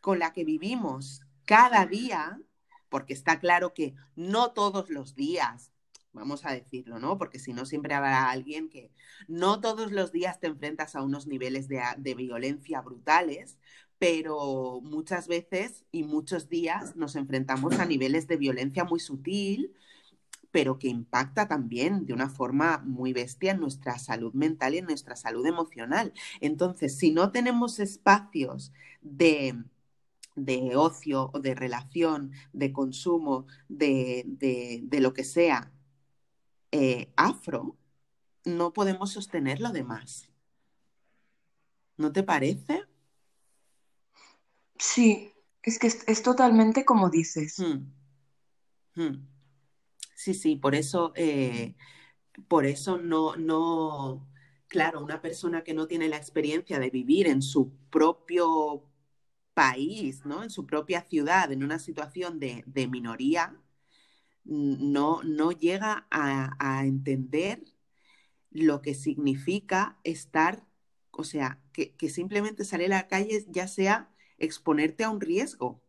[0.00, 2.40] con la que vivimos cada día,
[2.88, 5.72] porque está claro que no todos los días,
[6.14, 7.18] vamos a decirlo, ¿no?
[7.18, 8.90] Porque si no, siempre habrá alguien que
[9.28, 13.58] no todos los días te enfrentas a unos niveles de, de violencia brutales,
[13.98, 19.74] pero muchas veces y muchos días nos enfrentamos a niveles de violencia muy sutil,
[20.52, 24.84] pero que impacta también de una forma muy bestia en nuestra salud mental y en
[24.86, 26.12] nuestra salud emocional.
[26.40, 29.64] Entonces, si no tenemos espacios de,
[30.36, 35.72] de ocio o de relación, de consumo, de, de, de lo que sea
[36.70, 37.76] eh, afro,
[38.44, 40.30] no podemos sostener lo demás.
[41.96, 42.84] ¿No te parece?
[44.78, 47.58] Sí, es que es, es totalmente como dices.
[47.58, 47.92] Hmm.
[48.94, 49.31] Hmm.
[50.22, 51.74] Sí, sí, por eso, eh,
[52.46, 54.30] por eso no, no,
[54.68, 58.88] claro, una persona que no tiene la experiencia de vivir en su propio
[59.52, 60.44] país, ¿no?
[60.44, 63.60] En su propia ciudad, en una situación de, minoría,
[64.44, 67.64] no, no llega a, a, entender
[68.52, 70.64] lo que significa estar,
[71.10, 75.82] o sea, que, que simplemente salir a la calle ya sea exponerte a un riesgo.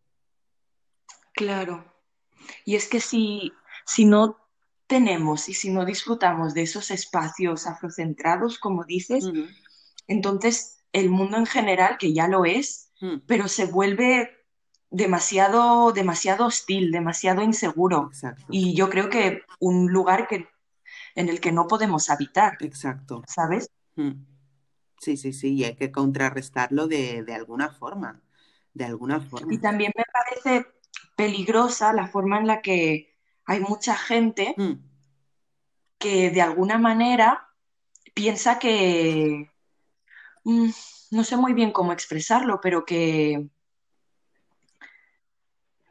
[1.35, 1.85] Claro.
[2.65, 3.53] Y es que si
[3.85, 4.37] si no
[4.87, 9.49] tenemos y si no disfrutamos de esos espacios afrocentrados, como dices, uh -huh.
[10.07, 13.23] entonces el mundo en general, que ya lo es, uh -huh.
[13.25, 14.29] pero se vuelve
[14.91, 18.09] demasiado, demasiado hostil, demasiado inseguro.
[18.11, 18.45] Exacto.
[18.49, 20.47] Y yo creo que un lugar que,
[21.15, 22.57] en el que no podemos habitar.
[22.59, 23.23] Exacto.
[23.27, 23.71] ¿Sabes?
[24.99, 28.21] Sí, sí, sí, y hay que contrarrestarlo de, de alguna forma.
[28.73, 29.53] De alguna forma.
[29.53, 30.67] Y también me parece
[31.15, 33.12] peligrosa la forma en la que
[33.45, 34.73] hay mucha gente mm.
[35.97, 37.49] que de alguna manera
[38.13, 39.49] piensa que,
[40.43, 40.69] mm,
[41.11, 43.47] no sé muy bien cómo expresarlo, pero que,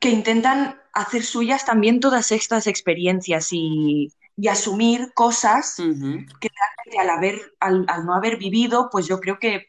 [0.01, 6.39] que intentan hacer suyas también todas estas experiencias y, y asumir cosas uh -huh.
[6.41, 9.69] que realmente al, haber, al, al, no haber vivido, pues yo creo que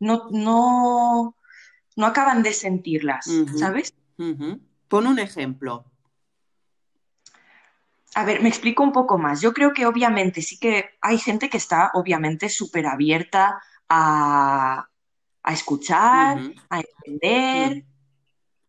[0.00, 1.36] no, no,
[1.96, 3.58] no acaban de sentirlas, uh -huh.
[3.58, 3.94] ¿sabes?
[4.18, 4.60] Uh -huh.
[4.88, 5.91] Pon un ejemplo.
[8.14, 9.40] A ver, me explico un poco más.
[9.40, 14.86] Yo creo que obviamente sí que hay gente que está obviamente súper abierta a,
[15.42, 16.62] a escuchar, uh -huh.
[16.70, 17.72] a entender.
[17.72, 17.84] Uh -huh.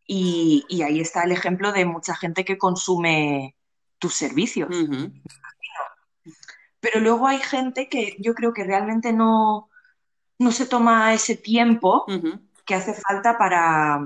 [0.08, 3.56] y, y, ahí está el ejemplo de mucha gente que consume
[4.00, 4.70] tus servicios.
[4.70, 5.22] Uh -huh.
[6.80, 9.70] Pero luego hay gente que yo creo que realmente no,
[10.40, 12.06] no se toma ese tiempo
[12.66, 14.00] que hace falta para,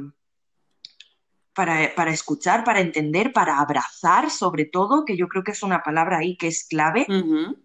[1.58, 5.82] para, para, escuchar, para entender, para abrazar, sobre todo, que yo creo que es una
[5.82, 7.08] palabra ahí que es clave.
[7.10, 7.58] Uh -huh.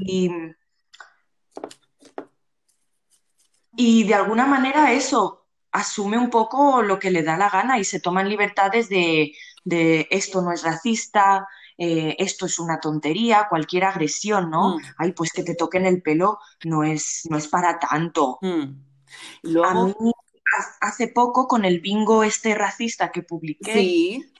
[0.00, 0.30] y,
[3.76, 7.84] y, de alguna manera eso asume un poco lo que le da la gana y
[7.84, 9.32] se toman libertades de,
[9.64, 11.46] de esto no es racista,
[11.78, 14.76] eh, esto es una tontería, cualquier agresión, ¿no?
[14.76, 14.82] Mm.
[14.98, 18.38] Ay, pues que te toquen el pelo no es, no es para tanto.
[18.42, 18.74] Mm.
[19.42, 19.82] Luego...
[19.82, 20.13] A mí
[20.80, 24.32] hace poco con el bingo este racista que publiqué, sí.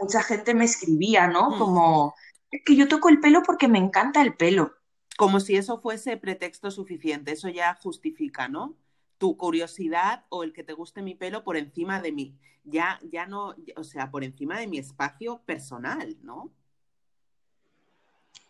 [0.00, 1.50] mucha gente me escribía, ¿no?
[1.50, 1.58] Mm.
[1.58, 2.14] Como,
[2.50, 4.74] es que yo toco el pelo porque me encanta el pelo.
[5.16, 8.76] Como si eso fuese pretexto suficiente, eso ya justifica, ¿no?
[9.18, 13.26] Tu curiosidad o el que te guste mi pelo por encima de mí, ya, ya
[13.26, 16.50] no, o sea, por encima de mi espacio personal, ¿no?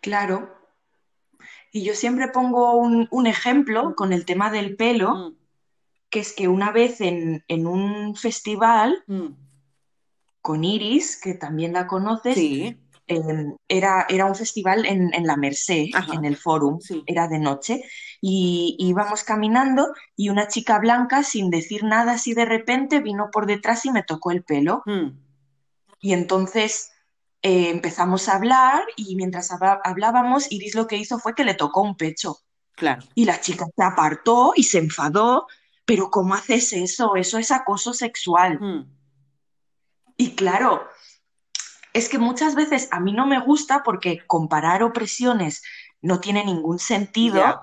[0.01, 0.57] Claro.
[1.73, 5.15] Y yo siempre pongo un, un ejemplo con el tema del pelo.
[5.15, 5.42] Mm
[6.13, 9.29] que es que una vez en, en un festival mm.
[10.43, 12.35] con Iris, que también la conoces.
[12.35, 12.79] Sí.
[13.09, 17.83] Em, era, era un festival en, la Merced, en el Forum, era de noche,
[18.21, 23.47] y íbamos caminando y una chica blanca, sin decir nada así de repente, vino por
[23.47, 24.83] detrás y me tocó el pelo.
[24.87, 25.19] Hmm.
[26.01, 26.93] Y entonces
[27.41, 31.83] eh, empezamos a hablar y mientras hablábamos, Iris lo que hizo fue que le tocó
[31.83, 32.39] un pecho.
[32.77, 33.03] Claro.
[33.15, 35.47] Y la chica se apartó y se enfadó,
[35.85, 37.17] pero ¿cómo haces eso?
[37.17, 38.59] Eso es acoso sexual.
[38.61, 38.91] Hmm.
[40.17, 40.87] Y claro,
[41.93, 45.63] es que muchas veces a mí no me gusta porque comparar opresiones
[46.01, 47.63] no tiene ningún sentido,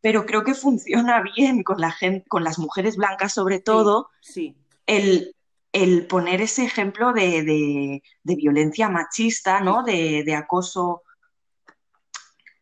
[0.00, 4.56] pero creo que funciona bien con la gente, con las mujeres blancas sobre todo, sí,
[4.86, 5.34] El,
[5.72, 9.82] el, poner ese ejemplo de, violencia machista, ¿no?
[9.82, 11.02] De, acoso.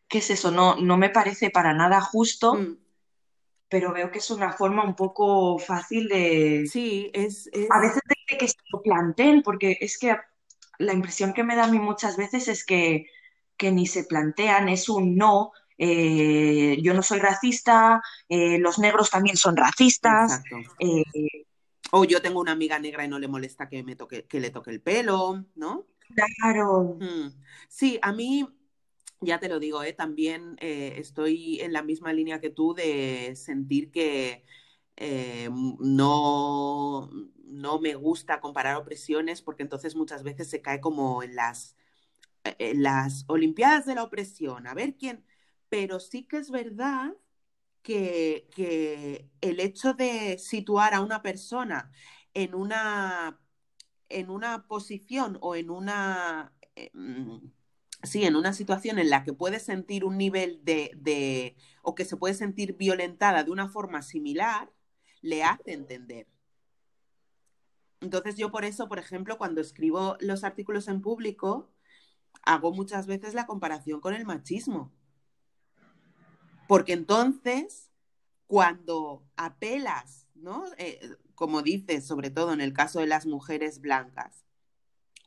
[0.07, 0.51] ¿Qué es eso?
[0.51, 2.55] No, no me parece para nada justo.
[2.55, 2.77] Mm.
[3.69, 6.67] Pero veo que es una forma un poco fácil de.
[6.71, 7.49] Sí, es.
[7.69, 10.15] A veces de que se lo planteen, porque es que
[10.79, 13.05] la impresión que me da a mí muchas veces es que,
[13.61, 19.37] ni se plantean, es un no, eh, yo no soy racista, eh, los negros también
[19.37, 20.41] son racistas.
[20.79, 21.03] Eh,
[21.91, 24.51] o yo tengo una amiga negra y no le molesta que, me toque, que le
[24.51, 25.85] toque el pelo, ¿no?
[26.39, 26.97] Claro.
[26.99, 27.29] Mm.
[27.67, 28.47] Sí, a mí,
[29.21, 34.45] ya te lo digo, también estoy en la misma línea que tú de sentir que
[35.51, 37.09] no,
[37.49, 41.75] no me gusta comparar opresiones porque entonces muchas veces se cae como en las,
[42.43, 45.25] eh, las Olimpiadas de la opresión, a ver quién,
[45.69, 47.15] pero sí que es verdad
[47.81, 51.91] que, el hecho de situar a una persona
[52.33, 53.39] en una,
[54.09, 56.53] en una posición o en una...
[56.75, 57.37] Eh, mm,
[58.03, 62.05] sí, en una situación en la que puede sentir un nivel de, de, o que
[62.05, 64.71] se puede sentir violentada de una forma similar,
[65.21, 66.27] le hace entender
[68.01, 71.69] entonces yo por eso, por ejemplo, cuando escribo los artículos en público,
[72.43, 74.93] hago muchas veces la comparación con el machismo.
[76.67, 77.91] Porque entonces,
[78.47, 80.65] cuando apelas, ¿no?
[80.77, 80.99] Eh,
[81.35, 84.45] como dices, sobre todo en el caso de las mujeres blancas,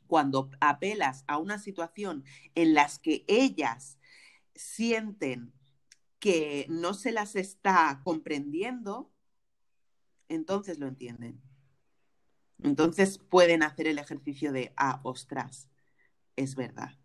[0.07, 2.23] cuando apelas a una situación
[2.55, 3.97] en las que ellas
[4.55, 5.53] sienten
[6.19, 9.11] que no se las está comprendiendo,
[10.29, 11.41] entonces lo entienden.
[12.63, 15.69] Entonces pueden hacer el ejercicio de, ah, ostras,
[16.37, 16.97] es verdad.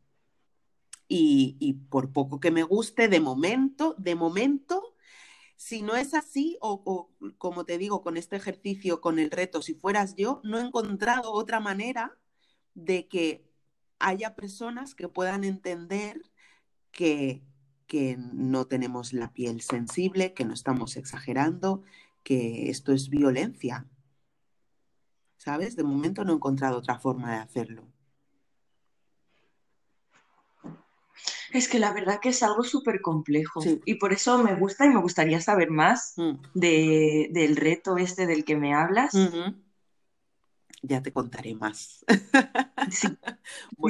[1.09, 4.95] Y, por poco que me guste, de momento, de momento,
[5.57, 9.75] si no es así, o, como te digo, con este ejercicio, con el reto, si
[9.75, 12.19] fueras yo, no he encontrado otra manera
[12.85, 13.45] de que
[13.99, 16.23] haya personas que puedan entender
[16.93, 17.43] que,
[17.87, 21.83] que no tenemos la piel sensible, que no estamos exagerando,
[22.23, 23.87] que esto es violencia,
[25.37, 25.75] ¿sabes?
[25.75, 27.89] De momento no he encontrado otra forma de hacerlo.
[31.53, 34.91] Es que la verdad que es algo súper complejo y por eso me gusta y
[34.91, 36.33] me gustaría saber más mm.
[36.53, 39.15] del reto este del que me hablas.
[40.83, 42.05] Ya te contaré más.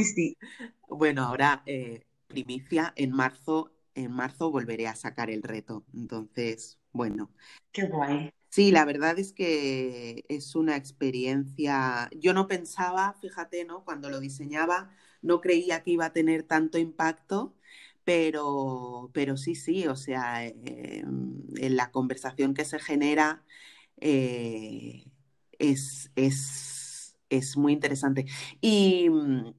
[0.04, 0.36] Sí,
[0.88, 5.84] bueno, ahora eh, primicia, en marzo, en marzo volveré a sacar el reto.
[5.94, 7.30] Entonces, bueno.
[7.72, 8.32] Qué guay.
[8.50, 12.08] Sí, la verdad es que es una experiencia.
[12.16, 13.84] Yo no pensaba, fíjate, ¿no?
[13.84, 14.90] Cuando lo diseñaba,
[15.22, 17.54] no creía que iba a tener tanto impacto,
[18.04, 20.54] pero, pero sí, sí, o sea, eh,
[21.04, 23.44] en la conversación que se genera
[24.00, 25.04] eh,
[25.58, 26.77] es, es,
[27.28, 28.26] es, muy interesante.
[28.60, 29.54] Y mm,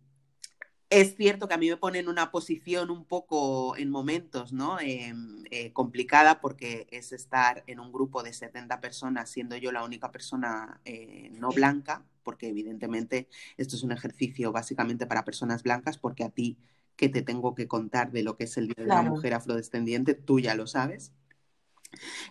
[0.89, 4.79] es cierto que a mí me pone en una posición un poco en momentos, ¿no?
[4.79, 9.83] Em, eh, complicada porque es estar en un grupo de 70 personas siendo yo la
[9.83, 15.97] única persona eh, no blanca, porque evidentemente esto es un ejercicio básicamente para personas blancas,
[15.97, 16.57] porque a ti
[16.95, 20.15] que te tengo que contar de lo que es el Día de la Mujer Afrodescendiente,
[20.15, 21.13] tú ya lo sabes.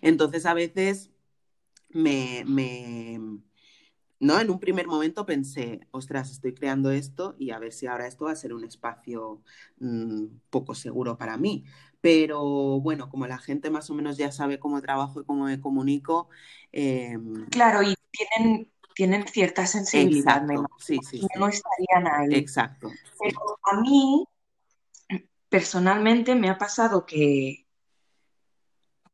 [0.03, 1.11] Entonces a veces
[1.91, 3.19] me, me
[4.21, 4.41] ¿no?
[4.41, 8.25] En un primer momento pensé, ostras, estoy creando esto y a ver si ahora esto
[8.25, 9.43] va a ser un espacio
[9.79, 11.65] mm, poco seguro para mí.
[12.01, 15.61] Pero bueno, como la gente más o menos ya sabe cómo trabajo y cómo me
[15.61, 16.29] comunico.
[16.73, 20.45] Em, claro, y tienen, tienen cierta sensibilidad.
[20.79, 22.39] sí, sí, No estarían ahí.
[22.39, 22.91] Exacto.
[23.21, 24.25] Pero a mí,
[25.49, 27.68] personalmente, me ha pasado que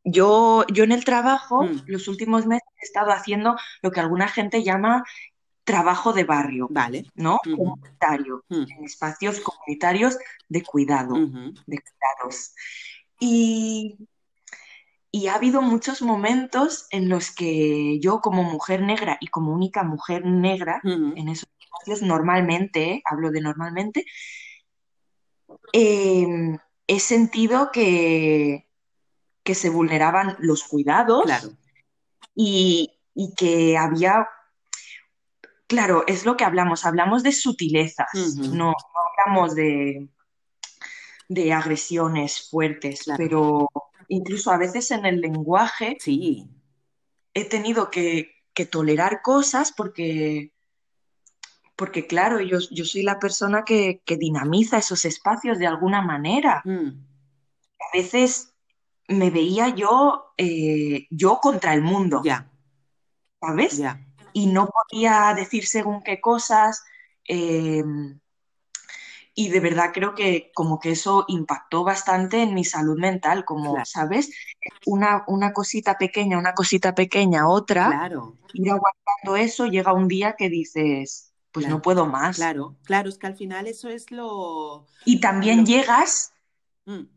[0.05, 1.85] yo, yo en el trabajo, mm.
[1.87, 5.05] los últimos meses he estado haciendo lo que alguna gente llama
[5.65, 7.07] trabajo de barrio, vale.
[7.15, 7.39] ¿no?
[7.43, 8.65] Comunitario, mm.
[8.79, 12.55] en espacios comunitarios de cuidado, de cuidados.
[13.19, 13.97] Y,
[15.11, 19.83] y ha habido muchos momentos en los que yo como mujer negra y como única
[19.85, 24.05] mujer negra en esos espacios normalmente, hablo de normalmente,
[25.73, 28.67] em, he sentido que,
[29.45, 31.53] que se vulneraban los cuidados
[32.35, 32.91] y,
[33.37, 34.29] que había,
[35.69, 38.75] claro, es lo que hablamos, hablamos de sutilezas, no,
[39.19, 40.09] hablamos de,
[41.29, 43.69] de agresiones fuertes, pero
[44.09, 46.49] incluso a veces en el lenguaje sí.
[47.35, 48.33] he tenido que,
[48.71, 50.53] tolerar cosas porque,
[51.77, 56.63] porque claro, yo, yo soy la persona que, dinamiza esos espacios de alguna manera.
[56.65, 56.89] Mm.
[57.81, 58.54] A veces
[59.09, 62.23] me veía yo, eh, yo contra el mundo.
[62.25, 62.51] Ya.
[63.41, 63.83] ¿Sabes?
[64.33, 66.83] Y no podía decir según qué cosas.
[67.25, 68.19] Em,
[69.35, 73.85] y de verdad creo que como que eso impactó bastante en mi salud mental, como,
[73.85, 74.31] ¿sabes?
[74.87, 78.39] Una, una cosita pequeña, una cosita pequeña, otra, claro.
[78.53, 82.37] ir aguantando eso, llega un día que dices, pues no puedo más.
[82.37, 84.87] Claro, claro, es que al final eso es lo...
[85.05, 86.34] Y también llegas.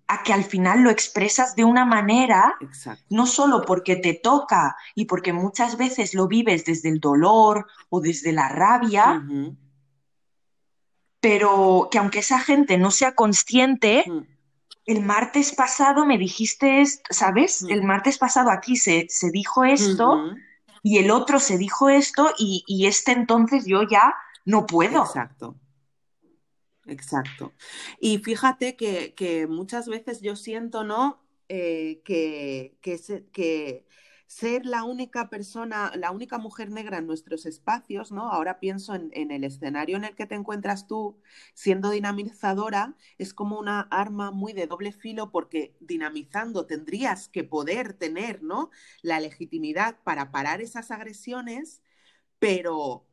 [0.08, 2.56] A que al final lo expresas de una manera,
[3.10, 8.00] no solo porque te toca y porque muchas veces lo vives desde el dolor o
[8.00, 9.26] desde la rabia,
[11.20, 14.20] pero que aunque esa gente no sea consciente, mm.
[14.86, 17.64] el martes pasado me dijiste, ¿sabes?
[17.64, 17.72] Mm.
[17.72, 20.32] El martes pasado aquí se, dijo esto
[20.82, 24.16] y el otro se dijo esto y, este entonces yo ya
[24.46, 25.04] no puedo.
[25.04, 25.56] Exacto.
[26.88, 27.54] Exacto.
[28.00, 31.22] Y fíjate que, muchas veces yo siento, ¿no?
[31.50, 33.00] Eh, que, que,
[33.32, 33.86] que
[34.28, 38.30] ser la única persona, la única mujer negra en nuestros espacios, ¿no?
[38.30, 41.18] Ahora pienso en, el escenario en el que te encuentras tú
[41.54, 47.94] siendo dinamizadora, es como una arma muy de doble filo porque dinamizando tendrías que poder
[47.94, 48.70] tener, ¿no?
[49.02, 51.82] La legitimidad para parar esas agresiones,
[52.40, 53.08] pero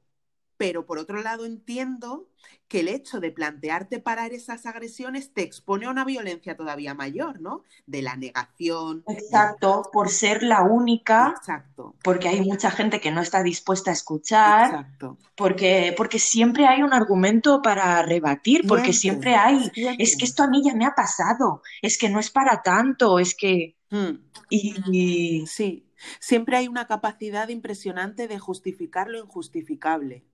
[0.57, 2.29] pero por otro lado entiendo
[2.69, 7.41] que el hecho de plantearte parar esas agresiones te expone a una violencia todavía mayor,
[7.41, 7.63] ¿no?
[7.87, 9.05] De la negación.
[9.09, 11.35] Exacto, por ser la única.
[11.37, 11.95] Exacto.
[12.03, 14.67] Porque hay mucha gente que no está dispuesta a escuchar.
[14.67, 15.19] Exacto.
[15.37, 19.71] Porque, porque siempre hay un argumento para rebatir, porque siempre hay.
[19.99, 23.19] Es que esto a mí ya me ha pasado, es que no es para tanto,
[23.19, 23.77] es que.
[23.91, 24.19] Hmm.
[24.51, 25.47] y...
[25.47, 25.87] Sí,
[26.21, 30.25] siempre hay una capacidad impresionante de justificar lo injustificable.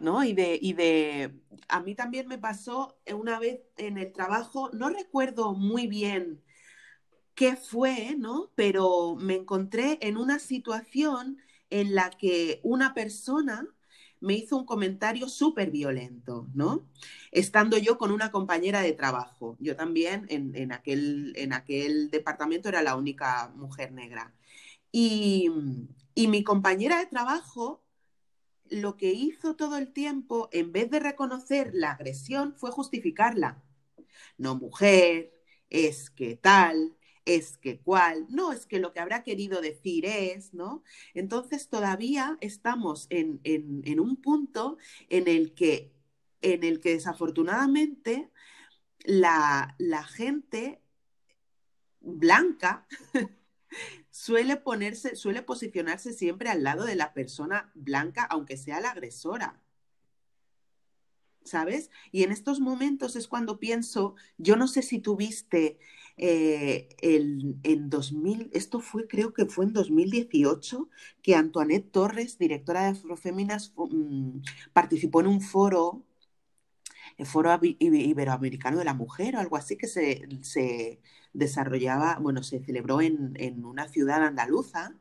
[0.00, 0.24] ¿No?
[0.24, 4.88] Y de, y de, a mí también me pasó una vez en el trabajo, no
[4.90, 6.42] recuerdo muy bien
[7.34, 8.50] qué fue, ¿no?
[8.54, 11.38] Pero me encontré en una situación
[11.70, 13.66] en la que una persona
[14.20, 16.86] me hizo un comentario súper violento, ¿no?
[17.30, 19.56] Estando yo con una compañera de trabajo.
[19.60, 24.32] Yo también en, en, aquel, en aquel departamento era la única mujer negra.
[24.92, 25.50] Y,
[26.14, 27.83] y mi compañera de trabajo
[28.70, 33.62] lo que hizo todo el tiempo, en vez de reconocer la agresión, fue justificarla.
[34.38, 35.32] No mujer,
[35.70, 40.54] es que tal, es que cual, no, es que lo que habrá querido decir es,
[40.54, 40.82] ¿no?
[41.14, 43.40] Entonces todavía estamos en,
[44.00, 44.76] un punto
[45.08, 45.92] en el que,
[46.42, 48.30] en el que desafortunadamente
[49.04, 50.82] la, la gente
[52.00, 52.86] blanca
[54.14, 59.60] suele ponerse, suele posicionarse siempre al lado de la persona blanca, aunque sea la agresora.
[61.42, 61.90] ¿Sabes?
[62.12, 65.80] Y en estos momentos es cuando pienso, yo no sé si tuviste
[66.16, 70.88] eh, el, en 2000, esto fue, creo que fue en 2018,
[71.20, 74.38] que Antoinette Torres, directora de Afroféminas, mm,
[74.72, 76.04] participó en un foro,
[77.18, 81.00] el Foro Iberoamericano de la Mujer o algo así, que se, se
[81.32, 84.94] desarrollaba, bueno, se celebró en, una ciudad andaluza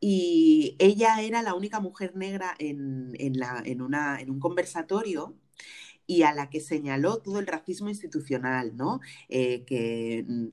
[0.00, 5.36] y ella era la única mujer negra en, la, en, una, en un conversatorio
[6.06, 9.00] y a la que señaló todo el racismo institucional, ¿no?
[9.28, 10.46] Eh, que mm,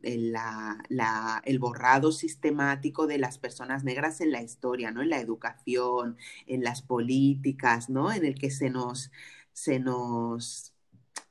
[1.46, 5.02] el borrado sistemático de las personas negras en la historia, ¿no?
[5.04, 6.18] En la educación,
[6.48, 8.12] en las políticas, ¿no?
[8.12, 9.12] En el que se nos,
[9.54, 10.74] se nos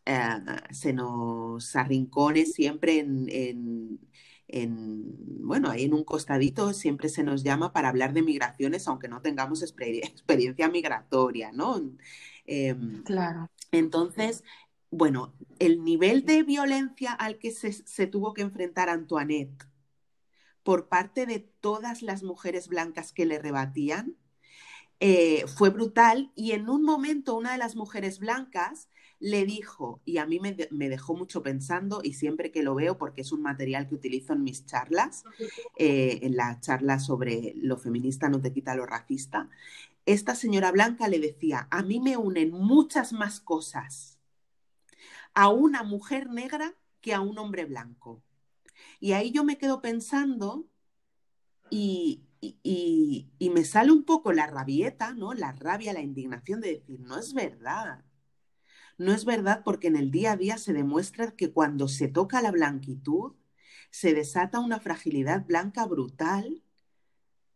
[0.05, 4.01] eh, se nos arrincone siempre en,
[4.49, 9.23] bueno, ahí en un costadito siempre se nos llama para hablar de migraciones, aunque no
[9.23, 11.81] tengamos experiencia migratoria, ¿no?
[12.47, 13.51] Em, claro.
[13.71, 14.45] Entonces,
[14.91, 19.67] bueno, el nivel de violencia al que se, tuvo que enfrentar Antoinette
[20.63, 24.17] por parte de todas las mujeres blancas que le rebatían,
[25.05, 28.89] eh, fue brutal y en un momento una de las mujeres blancas
[29.19, 30.55] le dijo, y a mí me,
[30.89, 34.45] dejó mucho pensando, y siempre que lo veo, porque es un material que utilizo en
[34.45, 35.25] mis charlas,
[35.77, 39.49] eh, en la charla sobre lo feminista no te quita lo racista,
[40.07, 44.21] esta señora Blanca le decía, a mí me unen muchas más cosas
[45.35, 48.23] a una mujer negra que a un hombre blanco.
[49.01, 50.65] Y ahí yo me quedo pensando
[51.71, 55.33] y, y, y, me sale un poco la rabieta, ¿no?
[55.33, 58.05] La rabia, la indignación de decir, no es verdad.
[58.99, 62.43] No es verdad porque en el día a día se demuestra que cuando se toca
[62.43, 63.35] la blanquitud,
[63.91, 66.65] se desata una fragilidad blanca brutal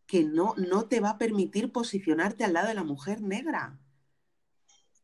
[0.06, 3.80] que no, no te va a permitir posicionarte al lado de la mujer negra.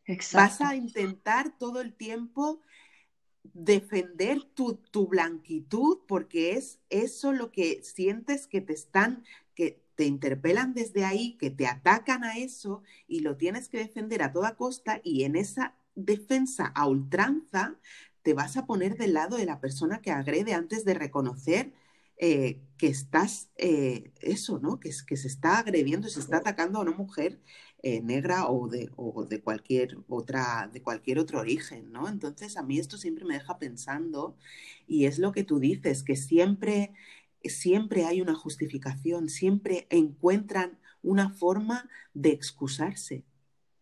[0.04, 0.64] Exacto.
[0.64, 2.60] Vas a intentar todo el tiempo
[3.42, 9.24] defender tu, tu, blanquitud porque es eso lo que sientes que te están,
[9.54, 14.22] que te interpelan desde ahí, que te atacan a eso y lo tienes que defender
[14.22, 17.78] a toda costa y en esa defensa a ultranza
[18.22, 21.72] te vas a poner del lado de la persona que agrede antes de reconocer
[22.18, 24.78] eh, que estás, eh, eso, ¿no?
[24.78, 27.40] Que, que se está agrediendo, se está atacando a una mujer
[27.84, 32.08] eh, negra o de, o de, cualquier otra, de cualquier otro origen, ¿no?
[32.08, 34.36] Entonces a mí esto siempre me deja pensando
[34.86, 36.92] y es lo que tú dices, que siempre,
[37.42, 43.24] siempre hay una justificación, siempre encuentran una forma de excusarse,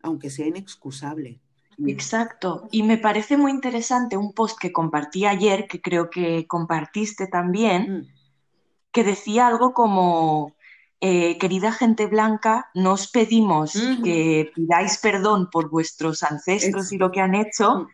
[0.03, 1.41] aunque sea inexcusable.
[1.87, 2.69] Exacto.
[2.71, 7.99] Y me parece muy interesante un post que compartí ayer, que creo que compartiste también,
[7.99, 8.07] mm.
[8.93, 10.55] que decía algo como,
[11.03, 13.73] eh, querida gente blanca, no os pedimos
[14.05, 17.89] que pidáis perdón por vuestros ancestros y lo que han hecho,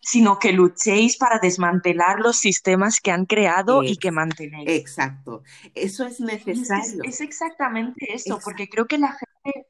[0.00, 4.68] sino que luchéis para desmantelar los sistemas que han creado y que mantenéis.
[4.68, 5.42] Exacto,
[5.74, 7.02] eso es necesario.
[7.02, 9.66] Es, exactamente eso, porque creo que la gente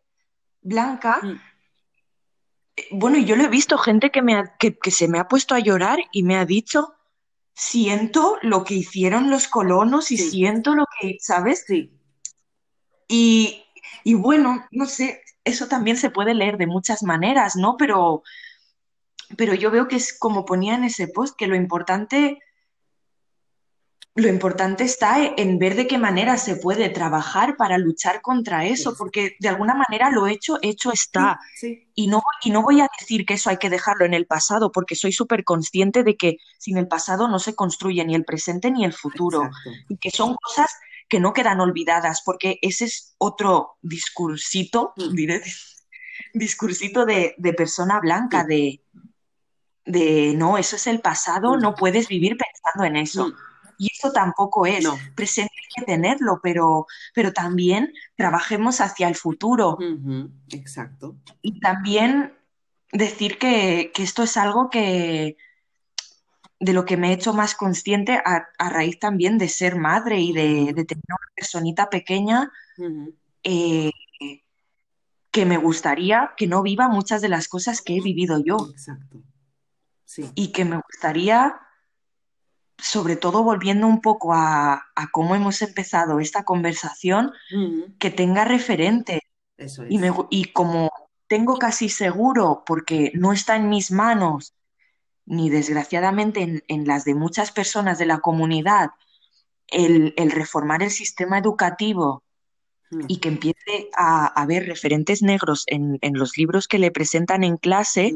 [0.61, 1.41] blanca, mm.
[2.77, 5.61] eh, bueno, yo lo he visto, gente que, me que, se me ha puesto a
[5.61, 6.93] llorar y me ha dicho,
[7.55, 11.65] siento lo que hicieron los colonos y siento lo que, ¿sabes?
[11.67, 11.91] Sí
[13.13, 17.77] y, bueno, no sé, eso también se puede leer de muchas maneras, ¿no?
[17.77, 18.23] Pero,
[19.37, 22.39] pero yo veo que es como ponía en ese post, que lo importante,
[24.15, 28.95] lo importante está en ver de qué manera se puede trabajar para luchar contra eso,
[28.97, 31.39] porque de alguna manera lo hecho, hecho está.
[31.95, 34.73] Y, no, y no voy a decir que eso hay que dejarlo en el pasado,
[34.73, 38.71] porque soy súper consciente de que sin el pasado no se construye ni el presente
[38.71, 39.51] ni el futuro,
[39.89, 40.71] y que son cosas
[41.13, 45.15] que no quedan olvidadas, porque ese es otro discursito, mm.
[45.15, 45.43] diré,
[46.33, 48.83] discursito de, persona blanca, de,
[49.85, 51.61] de, no, eso es el pasado, mm.
[51.61, 53.29] no puedes vivir pensando en eso.
[53.29, 53.33] Mm.
[53.77, 54.87] Y eso tampoco es.
[55.15, 59.77] Presente hay que tenerlo, pero, pero también trabajemos hacia el futuro.
[60.51, 61.17] Exacto.
[61.43, 62.33] Y también
[62.91, 65.37] decir que, que esto es algo que,
[66.63, 70.33] de lo que me he hecho más consciente a, raíz también de ser madre y
[70.33, 72.53] de, tener una personita pequeña
[73.43, 73.91] eh,
[75.33, 78.69] que me gustaría que no viva muchas de las cosas que he vivido yo.
[78.71, 79.23] Exacto.
[80.37, 81.59] Y que me gustaría,
[82.79, 87.33] sobre todo volviendo un poco a, cómo hemos empezado esta conversación,
[87.99, 89.23] que tenga referente.
[89.57, 90.01] Eso y,
[90.31, 90.91] y como
[91.27, 94.55] tengo casi seguro, porque no está en mis manos,
[95.33, 98.91] ni desgraciadamente en, las de muchas personas de la comunidad,
[99.67, 102.23] el, reformar el sistema educativo
[102.91, 103.05] hmm.
[103.09, 108.13] y que empiece a haber referentes negros en, los libros que le presentan en clase,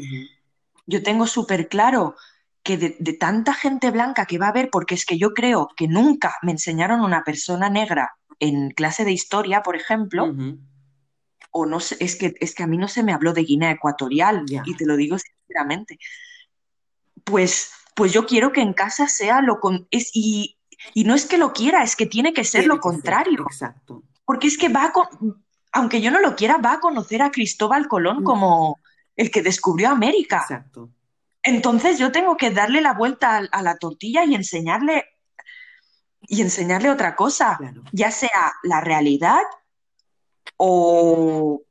[0.86, 2.16] yo tengo súper claro
[2.62, 5.88] que de, tanta gente blanca que va a haber, porque es que yo creo que
[5.88, 8.10] nunca me enseñaron una persona negra
[8.40, 10.34] en clase de historia, por ejemplo,
[11.50, 13.70] o no sé, es que, es que a mí no se me habló de Guinea
[13.70, 15.98] Ecuatorial, y te lo digo sinceramente
[17.26, 20.56] pues, pues yo quiero que en casa sea lo con es, y,
[20.94, 23.44] no es que lo quiera, es que tiene que ser lo contrario.
[23.46, 24.04] exacto.
[24.24, 24.92] Porque es que va a,
[25.72, 28.24] aunque yo no lo quiera, va a conocer a Cristóbal Colón mm.
[28.24, 28.78] como
[29.16, 30.38] el que descubrió América.
[30.42, 30.90] Exacto.
[31.42, 35.04] Entonces yo tengo que darle la vuelta a, la tortilla y enseñarle
[36.28, 37.58] y enseñarle otra cosa,
[37.92, 39.42] ya sea la realidad
[40.56, 41.62] o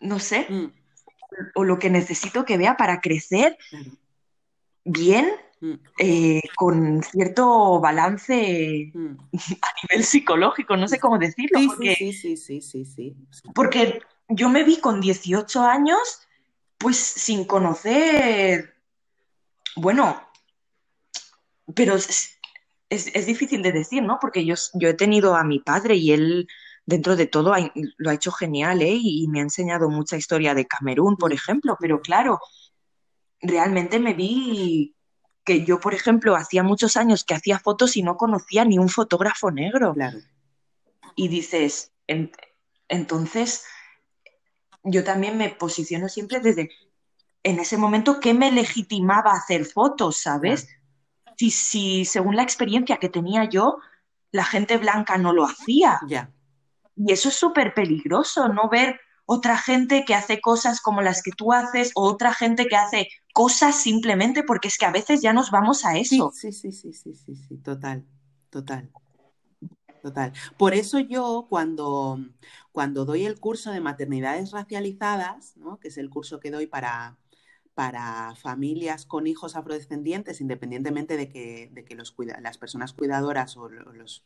[0.00, 0.72] no sé, mm.
[1.54, 3.56] o lo que necesito que vea para crecer
[4.84, 5.74] bien, mm.
[5.98, 9.16] eh, con cierto balance mm.
[9.62, 11.58] a nivel psicológico, no sé cómo decirlo.
[11.58, 13.16] Sí, porque, sí, sí, sí, sí, sí,
[13.54, 16.26] Porque yo me vi con 18 años,
[16.78, 18.74] pues sin conocer,
[19.76, 20.20] bueno,
[21.74, 22.38] pero es,
[22.90, 24.18] es, difícil de decir, ¿no?
[24.20, 26.48] Porque yo, yo he tenido a mi padre y él
[26.84, 27.54] dentro de todo
[27.96, 28.98] lo ha hecho genial, ¿eh?
[29.00, 32.40] Y me ha enseñado mucha historia de Camerún, por ejemplo, pero claro,
[33.42, 34.94] realmente me vi
[35.44, 38.88] que yo, por ejemplo, hacía muchos años que hacía fotos y no conocía ni un
[38.88, 39.92] fotógrafo negro.
[39.92, 40.18] Claro.
[41.16, 41.92] Y dices,
[42.88, 43.64] entonces,
[44.84, 46.70] yo también me posiciono siempre desde,
[47.42, 50.68] en ese momento, ¿qué me legitimaba hacer fotos, sabes?
[51.36, 53.78] Si, si según la experiencia que tenía yo,
[54.30, 56.00] la gente blanca no lo hacía.
[56.06, 56.30] Ya.
[56.96, 61.30] Y eso es súper peligroso, no ver otra gente que hace cosas como las que
[61.32, 65.32] tú haces o otra gente que hace cosas simplemente porque es que a veces ya
[65.32, 66.30] nos vamos a eso.
[66.34, 68.04] Sí, sí, sí, sí, sí, sí, total,
[68.50, 68.90] total.
[70.02, 70.32] Total.
[70.56, 72.18] Por eso yo cuando,
[72.72, 75.78] cuando doy el curso de maternidades racializadas, ¿no?
[75.78, 77.16] que es el curso que doy para,
[77.74, 83.68] para familias con hijos afrodescendientes, independientemente de que, de que los las personas cuidadoras o
[83.68, 84.24] los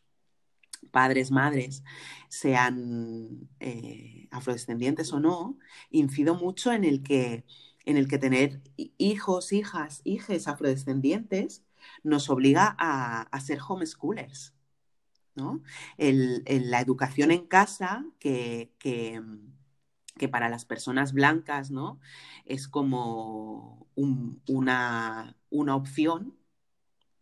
[0.89, 1.83] padres, madres,
[2.27, 5.59] sean eh, afrodescendientes o no,
[5.91, 7.45] incido mucho en el que,
[7.87, 8.61] en el que tener
[8.97, 11.63] hijos, hijas, hijes afrodescendientes
[12.03, 14.53] nos obliga a, ser homeschoolers.
[15.35, 15.61] ¿no?
[15.97, 18.73] la educación en casa, que,
[20.29, 22.01] para las personas blancas ¿no?
[22.43, 26.35] es como una opción,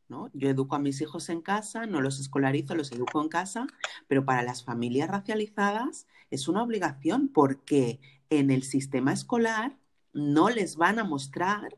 [0.09, 3.67] yo educo a mis hijos en casa, no los escolarizo, los educo en casa,
[4.07, 7.99] pero para las familias racializadas es una obligación porque
[8.31, 9.77] en el sistema escolar
[10.15, 11.77] no les van a mostrar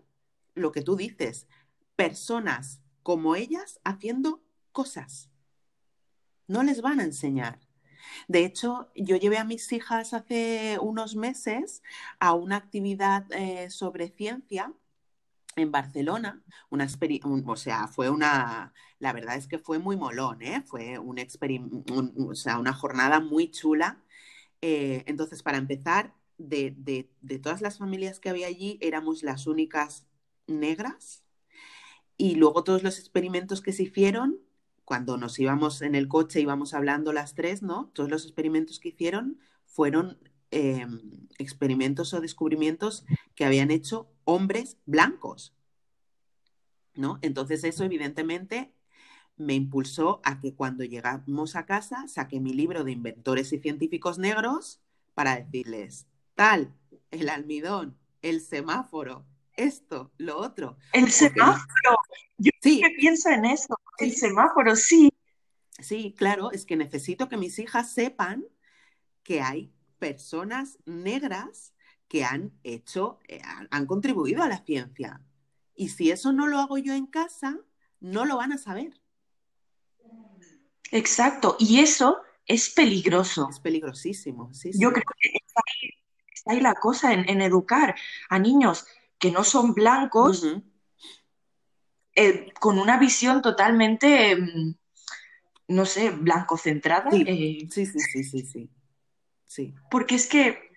[0.53, 1.47] lo que tú dices,
[1.95, 5.29] personas como ellas haciendo cosas.
[6.47, 7.59] No les van a enseñar.
[8.27, 11.81] De hecho, yo llevé a mis hijas hace unos meses
[12.19, 14.71] a una actividad eh, sobre ciencia
[15.55, 16.87] en Barcelona, una
[17.47, 20.61] o sea, fue una, la verdad es que fue muy molón, ¿eh?
[20.63, 21.17] fue un,
[22.29, 24.03] o sea, una jornada muy chula.
[24.61, 26.73] Eh, entonces, para empezar, de,
[27.21, 30.05] de, todas las familias que había allí, éramos las únicas
[30.47, 31.23] negras.
[32.17, 34.39] Y luego todos los experimentos que se hicieron,
[34.85, 37.91] cuando nos íbamos en el coche, íbamos hablando las tres, ¿no?
[37.93, 40.17] Todos los experimentos que hicieron fueron
[40.51, 45.53] em, experimentos o descubrimientos que habían hecho hombres blancos.
[46.97, 47.19] ¿no?
[47.21, 48.73] Entonces eso evidentemente
[49.37, 54.17] me impulsó a que cuando llegamos a casa saqué mi libro de inventores y científicos
[54.17, 54.81] negros
[55.13, 56.07] para decirles,
[56.37, 56.71] tal,
[57.09, 59.25] el almidón, el semáforo,
[59.55, 60.77] esto, lo otro.
[60.93, 61.97] El semáforo,
[62.37, 62.83] yo sí.
[62.95, 65.11] pienso en eso, el semáforo, sí.
[65.79, 68.45] Sí, claro, es que necesito que mis hijas sepan
[69.23, 71.73] que hay personas negras
[72.07, 75.21] que han hecho, eh, han contribuido a la ciencia.
[75.75, 77.59] Y si eso no lo hago yo en casa,
[77.99, 79.01] no lo van a saber.
[80.91, 83.47] Exacto, y eso es peligroso.
[83.49, 85.39] Es peligrosísimo, sí, Yo creo que
[86.47, 87.95] está ahí, la cosa en, educar
[88.29, 88.85] a niños
[89.19, 90.45] que no son blancos
[92.15, 94.75] eh, con una visión totalmente, mm,
[95.69, 97.09] no sé, blanco centrada.
[97.13, 97.67] Eh.
[97.69, 98.69] sí, sí, sí, sí, sí.
[99.45, 99.73] Sí.
[99.89, 100.67] Porque es que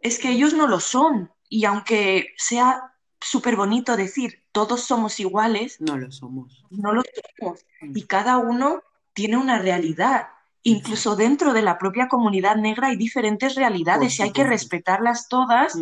[0.00, 1.32] es que ellos no lo son.
[1.48, 6.64] Y aunque sea súper bonito decir todos somos iguales, no lo somos.
[6.70, 7.02] No lo
[7.38, 7.64] somos.
[7.80, 7.96] Mm.
[7.96, 8.82] Y cada uno
[9.12, 10.28] tiene una realidad.
[10.64, 15.76] Incluso dentro de la propia comunidad negra hay diferentes realidades y hay que respetarlas todas.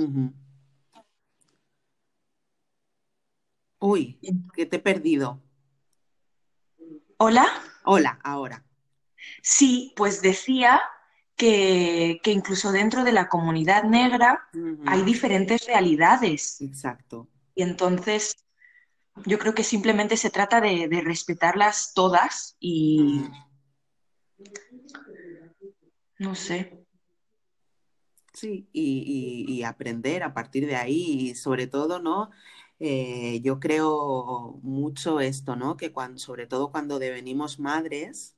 [3.78, 4.18] Uy,
[4.54, 5.40] que te he perdido.
[7.18, 7.46] ¿Hola?
[7.84, 8.64] Hola, ahora.
[9.42, 10.80] Sí, pues decía
[11.36, 14.48] que, incluso dentro de la comunidad negra
[14.86, 16.60] hay diferentes realidades.
[16.60, 17.28] Exacto.
[17.54, 18.36] Y entonces
[19.26, 23.22] yo creo que simplemente se trata de, respetarlas todas y...
[26.18, 26.86] No sé.
[28.32, 32.30] Sí, y, aprender a partir de ahí y sobre todo, ¿no?
[32.78, 35.76] Eh, yo creo mucho esto, ¿no?
[35.76, 38.36] Que cuando, sobre todo cuando devenimos madres,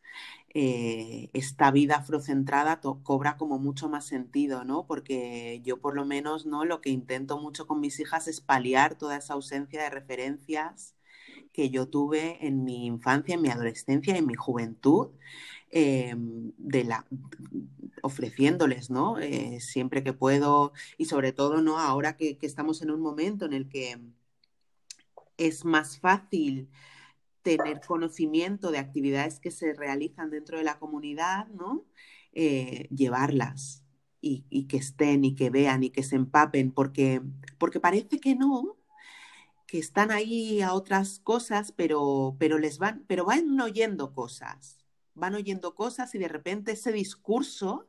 [0.54, 4.86] eh, esta vida afrocentrada cobra como mucho más sentido, ¿no?
[4.86, 6.64] Porque yo por lo menos, ¿no?
[6.64, 10.96] Lo que intento mucho con mis hijas es paliar toda esa ausencia de referencias
[11.52, 15.10] que yo tuve en mi infancia, en mi adolescencia, en mi juventud,
[15.72, 17.06] eh, de la,
[18.02, 19.18] ofreciéndoles, ¿no?
[19.18, 21.78] Eh, siempre que puedo y sobre todo, ¿no?
[21.78, 23.98] Ahora que, estamos en un momento en el que
[25.38, 26.68] es más fácil
[27.42, 31.86] tener conocimiento de actividades que se realizan dentro de la comunidad, ¿no?
[32.34, 33.82] Eh, llevarlas
[34.20, 37.22] y, que estén y que vean y que se empapen, porque,
[37.58, 38.76] porque parece que no,
[39.66, 44.81] que están ahí a otras cosas, pero, pero les van, pero van oyendo cosas,
[45.14, 47.88] van oyendo cosas y de repente ese discurso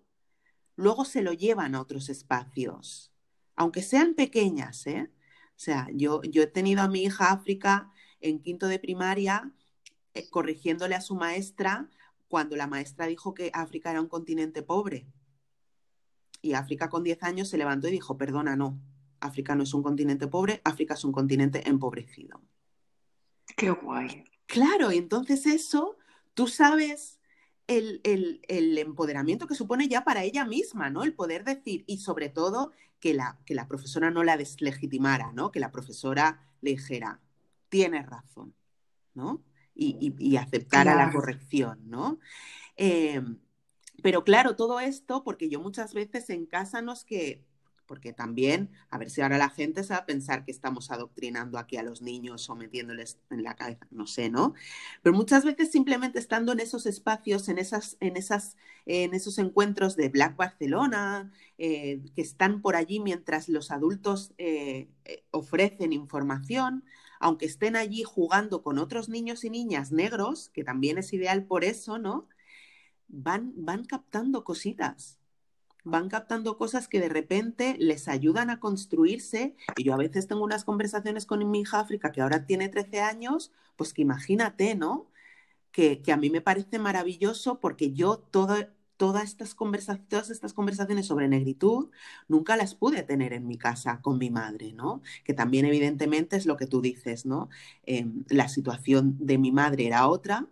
[0.76, 3.12] luego se lo llevan a otros espacios,
[3.56, 5.12] aunque sean pequeñas, ¿eh?
[5.56, 9.54] O sea, yo, yo he tenido a mi hija África en quinto de primaria
[10.14, 11.90] eh, corrigiéndole a su maestra
[12.28, 15.08] cuando la maestra dijo que África era un continente pobre.
[16.42, 18.82] Y África con 10 años se levantó y dijo, perdona, no,
[19.20, 22.42] África no es un continente pobre, África es un continente empobrecido.
[23.56, 24.26] Qué guay.
[24.46, 25.98] Claro, y entonces eso,
[26.34, 27.20] tú sabes
[27.68, 31.04] el, el, empoderamiento que supone ya para ella misma, ¿no?
[31.04, 35.52] El poder decir, y sobre todo que la, que la profesora no la deslegitimara, ¿no?
[35.52, 37.20] Que la profesora le dijera,
[37.70, 38.54] tienes razón,
[39.14, 39.44] ¿no?
[39.76, 42.20] Y, y, aceptara la corrección, ¿no?
[42.78, 43.22] Eh,
[44.04, 47.44] pero claro, todo esto, porque yo muchas veces en casa no es que
[47.94, 51.60] porque también, a ver si ahora la gente se va a pensar que estamos adoctrinando
[51.60, 54.56] aquí a los niños o metiéndoles en la cabeza, no sé, ¿no?
[55.04, 59.96] Pero muchas veces simplemente estando en esos espacios, en, esas, en, esas, en esos encuentros
[59.96, 66.86] de Black Barcelona, eh, que están por allí mientras los adultos eh, eh, ofrecen información,
[67.20, 71.64] aunque estén allí jugando con otros niños y niñas negros, que también es ideal por
[71.64, 72.28] eso, ¿no?
[73.08, 75.20] Van, van captando cositas
[75.84, 79.56] van captando cosas que de repente les ayudan a construirse.
[79.78, 83.02] Y yo a veces tengo unas conversaciones con mi hija África, que ahora tiene 13
[83.02, 85.10] años, pues que imagínate, ¿no?
[85.72, 88.68] Que, a mí me parece maravilloso porque yo todas
[89.24, 89.56] estas
[90.08, 91.90] todas estas conversaciones sobre negritud
[92.28, 95.02] nunca las pude tener en mi casa con mi madre, ¿no?
[95.24, 97.50] Que también evidentemente es lo que tú dices, ¿no?
[97.86, 100.48] Em, la situación de mi madre era otra,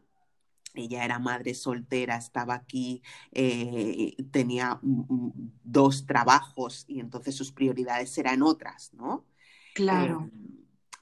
[0.74, 3.02] ella era madre soltera, estaba aquí,
[3.32, 9.26] eh, tenía dos trabajos y entonces sus prioridades eran otras, ¿no?
[9.74, 10.30] Claro.
[10.30, 10.32] Em,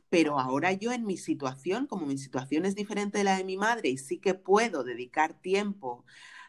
[0.09, 3.57] pero ahora yo en mi situación, como mi situación es diferente de la de mi
[3.57, 6.03] madre y sí que puedo dedicar tiempo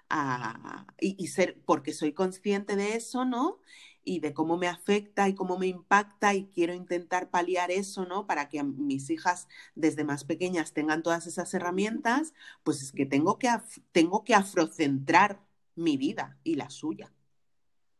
[0.08, 3.60] a, y ser, porque soy consciente de eso, ¿no?
[4.04, 8.26] Y de cómo me afecta y cómo me impacta y quiero intentar paliar eso, ¿no?
[8.26, 12.32] Para que mis hijas desde más pequeñas tengan todas esas herramientas,
[12.62, 13.50] pues es que tengo que,
[13.92, 15.40] tengo que afrocentrar
[15.74, 17.12] mi vida y la suya.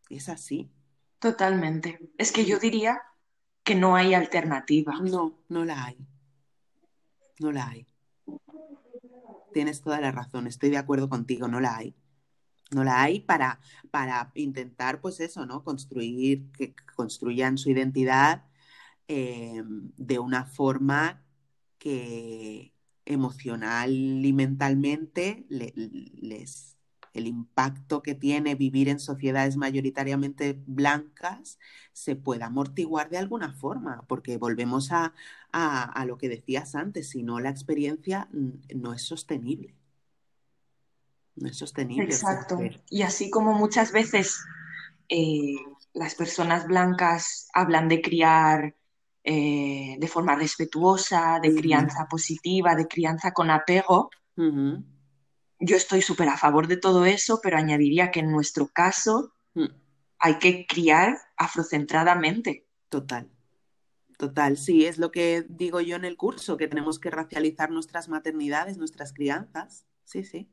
[0.08, 0.70] Es así.
[1.18, 1.98] Totalmente.
[2.18, 3.02] Es que yo diría
[3.62, 4.98] que no hay alternativa.
[5.00, 5.98] No, no la hay.
[7.38, 7.86] No la hay.
[9.52, 11.94] Tienes toda la razón, estoy de acuerdo contigo, no la hay
[12.70, 13.60] no la hay para,
[13.90, 15.64] para intentar, pues eso, ¿no?
[15.64, 18.44] Construir, que construyan su identidad
[19.08, 19.62] eh,
[19.96, 21.24] de una forma
[21.78, 26.76] que emocional y mentalmente les
[27.12, 31.58] el impacto que tiene vivir en sociedades mayoritariamente blancas
[31.92, 35.12] se pueda amortiguar de alguna forma, porque volvemos a,
[35.52, 38.28] a lo que decías antes, si no la experiencia
[38.74, 39.74] no es sostenible
[41.40, 42.04] no es sostenible.
[42.04, 42.58] Exacto.
[42.88, 44.44] Y así como muchas veces
[45.08, 45.56] eh,
[45.92, 48.76] las personas blancas hablan de criar
[49.24, 54.10] eh, de forma respetuosa, de crianza positiva, de crianza con apego,
[55.62, 59.66] yo estoy súper a favor de todo eso, pero añadiría que en nuestro caso mm.
[60.18, 62.66] hay que criar afrocentradamente.
[62.88, 63.30] Total.
[64.16, 68.08] Total, sí, es lo que digo yo en el curso, que tenemos que racializar nuestras
[68.08, 69.86] maternidades, nuestras crianzas.
[70.04, 70.50] Sí, sí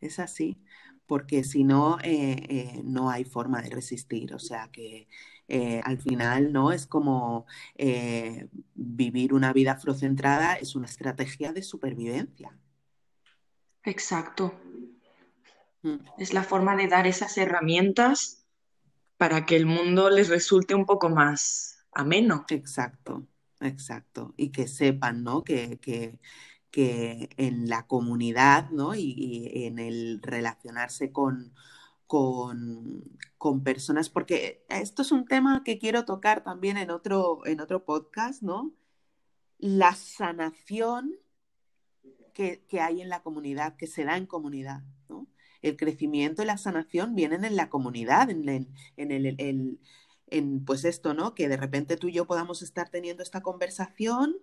[0.00, 0.58] es así,
[1.06, 4.34] porque si no, eh, eh, no hay forma de resistir.
[4.34, 5.08] O sea que
[5.48, 6.72] eh, al final, ¿no?
[6.72, 7.46] Es como
[8.74, 12.56] vivir una vida afrocentrada es una estrategia de supervivencia.
[13.82, 14.54] Exacto.
[15.82, 15.96] Mm.
[16.18, 18.46] Es la forma de dar esas herramientas
[19.18, 22.44] para que el mundo les resulte un poco más ameno.
[22.48, 23.26] Exacto,
[23.60, 24.34] exacto.
[24.36, 25.44] Y que sepan, ¿no?
[25.44, 26.18] que, que
[26.76, 28.94] en la comunidad ¿no?
[28.94, 31.54] y, en el relacionarse con,
[32.06, 37.84] con, personas, porque esto es un tema que quiero tocar también en otro, en otro
[37.84, 38.72] podcast, ¿no?
[39.58, 41.14] La sanación
[42.32, 45.28] que, hay en la comunidad, que se da en comunidad, ¿no?
[45.62, 48.48] El crecimiento y la sanación vienen en la comunidad, en
[48.96, 49.78] en el,
[50.28, 51.34] en pues esto, ¿no?
[51.34, 54.36] Que de repente tú y yo podamos estar teniendo esta conversación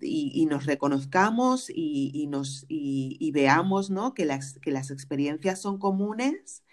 [0.00, 4.14] y, nos reconozcamos y, nos, y, veamos ¿no?
[4.14, 6.64] que, las, que las experiencias son comunes,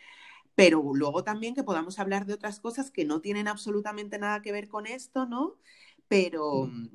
[0.56, 4.52] pero luego también que podamos hablar de otras cosas que no tienen absolutamente nada que
[4.52, 5.58] ver con esto, ¿no?
[6.08, 6.90] Pero mm,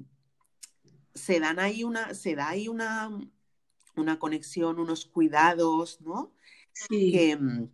[1.14, 3.10] se dan ahí una, se da ahí una,
[3.96, 6.32] una conexión, unos cuidados, ¿no?
[6.88, 7.68] Que, mm,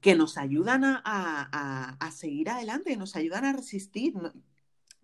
[0.00, 4.14] que, nos ayudan a, a, a, seguir adelante, nos ayudan a resistir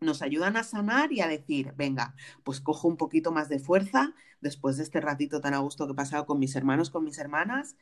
[0.01, 4.14] nos ayudan a sanar y a decir, venga, pues cojo un poquito más de fuerza
[4.40, 7.18] después de este ratito tan a gusto que he pasado con mis hermanos, con mis
[7.18, 7.76] hermanas,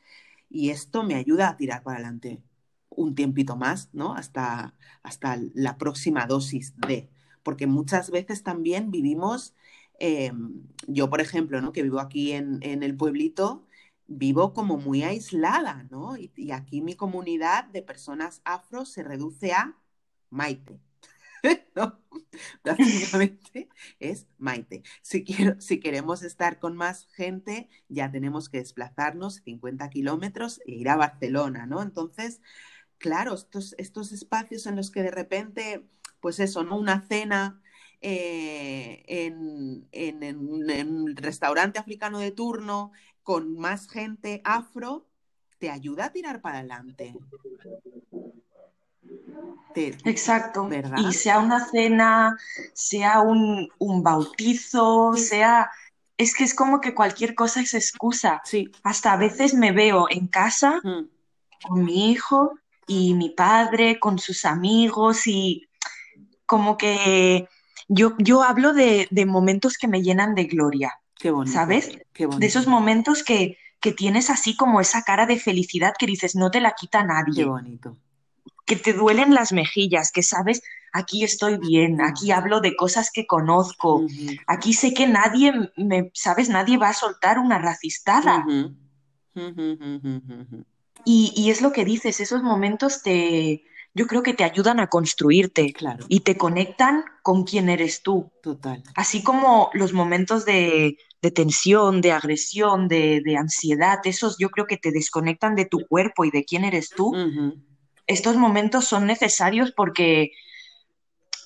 [0.49, 2.41] y esto me ayuda a tirar para adelante
[2.89, 4.15] un tiempito más, ¿no?
[4.15, 7.09] Hasta, hasta la próxima dosis de,
[7.43, 9.55] porque muchas veces también vivimos,
[9.99, 10.31] eh,
[10.87, 11.71] yo por ejemplo, ¿no?
[11.71, 13.67] que vivo aquí en, el pueblito,
[14.07, 16.17] vivo como muy aislada, ¿no?
[16.17, 19.77] Y, aquí mi comunidad de personas afro se reduce a
[20.29, 20.86] Maite.
[21.75, 21.99] ¿no?
[22.63, 23.69] Básicamente
[23.99, 24.83] es Maite.
[25.01, 30.73] Si, quiero, si queremos estar con más gente, ya tenemos que desplazarnos 50 kilómetros e
[30.73, 31.81] ir a Barcelona, ¿no?
[31.81, 32.41] Entonces,
[32.97, 35.87] claro, estos, estos espacios en los que de repente,
[36.19, 36.77] pues eso, ¿no?
[36.77, 37.61] Una cena
[38.01, 42.91] eh, en, un restaurante africano de turno
[43.23, 45.07] con más gente afro,
[45.57, 47.13] te ayuda a tirar para adelante.
[49.77, 50.69] Exacto.
[50.97, 52.37] Y sea una cena,
[52.73, 53.69] sea un,
[54.03, 55.69] bautizo, sea...
[56.17, 58.41] Es que es como que cualquier cosa es excusa.
[58.43, 58.71] Sí.
[58.83, 61.67] Hasta a veces me veo en casa mm.
[61.67, 62.57] con mi hijo
[62.87, 65.67] y mi padre, con sus amigos y
[66.47, 67.47] como que
[67.87, 70.99] yo, yo hablo de, momentos que me llenan de gloria.
[71.19, 71.53] Qué bonito.
[71.53, 71.99] ¿Sabes?
[72.13, 72.39] Qué bonito.
[72.39, 76.49] De esos momentos que, que tienes así como esa cara de felicidad que dices, no
[76.49, 77.43] te la quita nadie.
[77.43, 77.95] Qué bonito
[78.67, 80.61] que te duelen las mejillas, que sabes,
[80.91, 84.05] aquí estoy bien, aquí hablo de cosas que conozco,
[84.45, 88.45] aquí sé que nadie, me, sabes, nadie va a soltar una racistada.
[91.05, 93.63] y, es lo que dices, esos momentos te,
[93.93, 95.73] yo creo que te ayudan a construirte
[96.09, 98.29] y te conectan con quién eres tú.
[98.43, 98.83] Total.
[98.95, 100.97] Así como los momentos de,
[101.33, 106.31] tensión, de agresión, de, ansiedad, esos yo creo que te desconectan de tu cuerpo y
[106.31, 107.13] de quién eres tú
[108.07, 110.31] estos momentos son necesarios porque,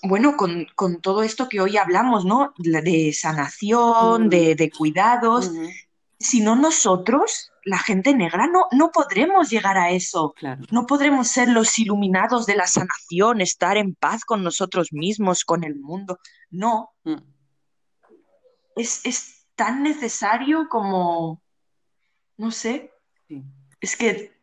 [0.04, 2.54] bueno, con, todo esto que hoy hablamos, ¿no?
[2.58, 5.52] De sanación, de, cuidados.
[6.20, 10.36] Si no nosotros, la gente negra, no, no podremos llegar a eso.
[10.72, 15.64] No podremos ser los iluminados de la sanación, estar en paz con nosotros mismos, con
[15.64, 16.20] el mundo.
[16.50, 16.92] No.
[17.04, 17.18] Mm.
[18.76, 21.44] Es, es, tan necesario como,
[22.38, 22.92] no sé,
[23.80, 24.41] es que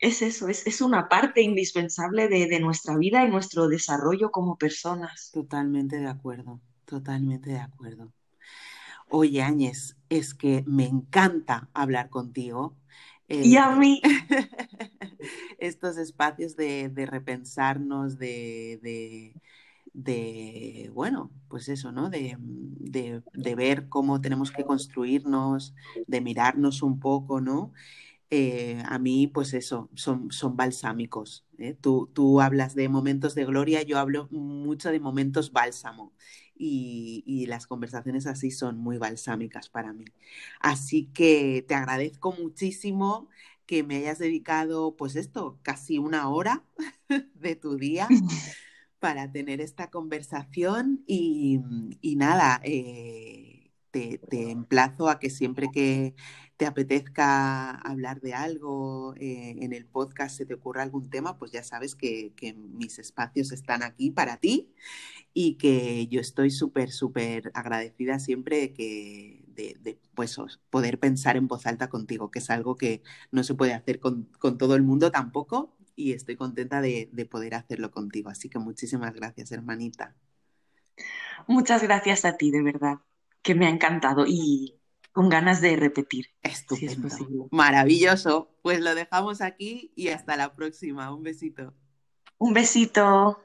[0.00, 5.30] es eso, es, una parte indispensable de, nuestra vida y nuestro desarrollo como personas.
[5.32, 8.12] Totalmente de acuerdo, totalmente de acuerdo.
[9.08, 12.76] Oye, Áñez, es que me encanta hablar contigo.
[13.28, 14.00] y a mí.
[15.58, 19.34] estos espacios de, repensarnos, de,
[19.92, 22.08] de, bueno, pues eso, ¿no?
[22.08, 25.74] De, de, ver cómo tenemos que construirnos,
[26.06, 27.72] de mirarnos un poco, ¿no?
[28.32, 31.44] Eh, a mí, pues eso, son, son balsámicos.
[31.58, 31.76] ¿eh?
[31.80, 36.12] Tú, tú, hablas de momentos de gloria, yo hablo mucho de momentos bálsamo.
[36.62, 40.04] Y, las conversaciones así son muy balsámicas para mí.
[40.60, 43.28] Así que te agradezco muchísimo
[43.66, 46.64] que me hayas dedicado, pues esto, casi una hora
[47.34, 48.08] de tu día
[49.00, 51.02] para tener esta conversación.
[51.06, 51.60] Y,
[52.16, 53.59] nada, eh,
[53.90, 54.20] te,
[54.50, 56.14] emplazo a que siempre que
[56.56, 61.52] te apetezca hablar de algo eh, en el podcast, se te ocurra algún tema, pues
[61.52, 64.72] ya sabes que, mis espacios están aquí para ti
[65.32, 70.38] y que yo estoy súper, súper agradecida siempre de que de, pues,
[70.70, 74.26] poder pensar en voz alta contigo, que es algo que no se puede hacer con,
[74.58, 78.30] todo el mundo tampoco y estoy contenta de poder hacerlo contigo.
[78.30, 80.16] Así que muchísimas gracias, hermanita.
[81.46, 82.98] Muchas gracias a ti, de verdad,
[83.42, 84.80] que me ha encantado y
[85.12, 86.26] con ganas de repetir.
[86.42, 87.48] Estupendo.
[87.50, 88.50] Maravilloso.
[88.62, 91.12] Pues lo dejamos aquí y hasta la próxima.
[91.14, 91.74] Un besito.
[92.38, 93.38] Un besito.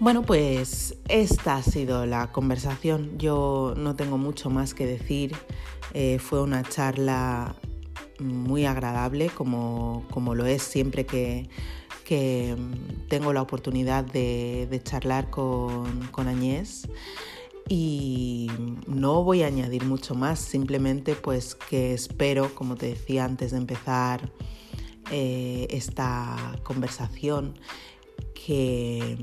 [0.00, 3.18] Bueno, pues esta ha sido la conversación.
[3.18, 5.34] Yo no tengo mucho más que decir.
[5.92, 7.56] Eh, fue una charla
[8.20, 11.48] muy agradable, como, como lo es siempre que
[12.08, 16.88] que mm, tengo la oportunidad de, charlar con, con, Añés
[17.68, 18.50] y
[18.86, 23.58] no voy a añadir mucho más, simplemente pues que espero, como te decía antes de
[23.58, 24.32] empezar
[25.10, 27.58] eh, esta conversación,
[28.34, 29.18] que,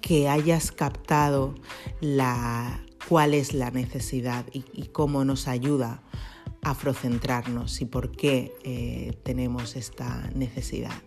[0.00, 1.56] que hayas captado
[2.00, 4.62] la, cuál es la necesidad y,
[4.92, 6.04] cómo nos ayuda
[6.62, 11.02] a afrocentrarnos y por qué eh, tenemos esta necesidad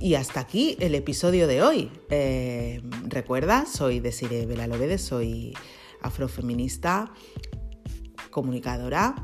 [0.00, 1.90] y hasta aquí el episodio de hoy.
[2.10, 5.54] Eh, recuerda, soy Desiree Belalobede, soy
[6.02, 7.12] afrofeminista,
[8.30, 9.14] comunicadora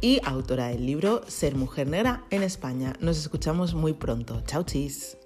[0.00, 2.92] y autora del libro Ser Mujer Negra en España.
[3.00, 4.42] Nos escuchamos muy pronto.
[4.46, 5.16] Chao, chis.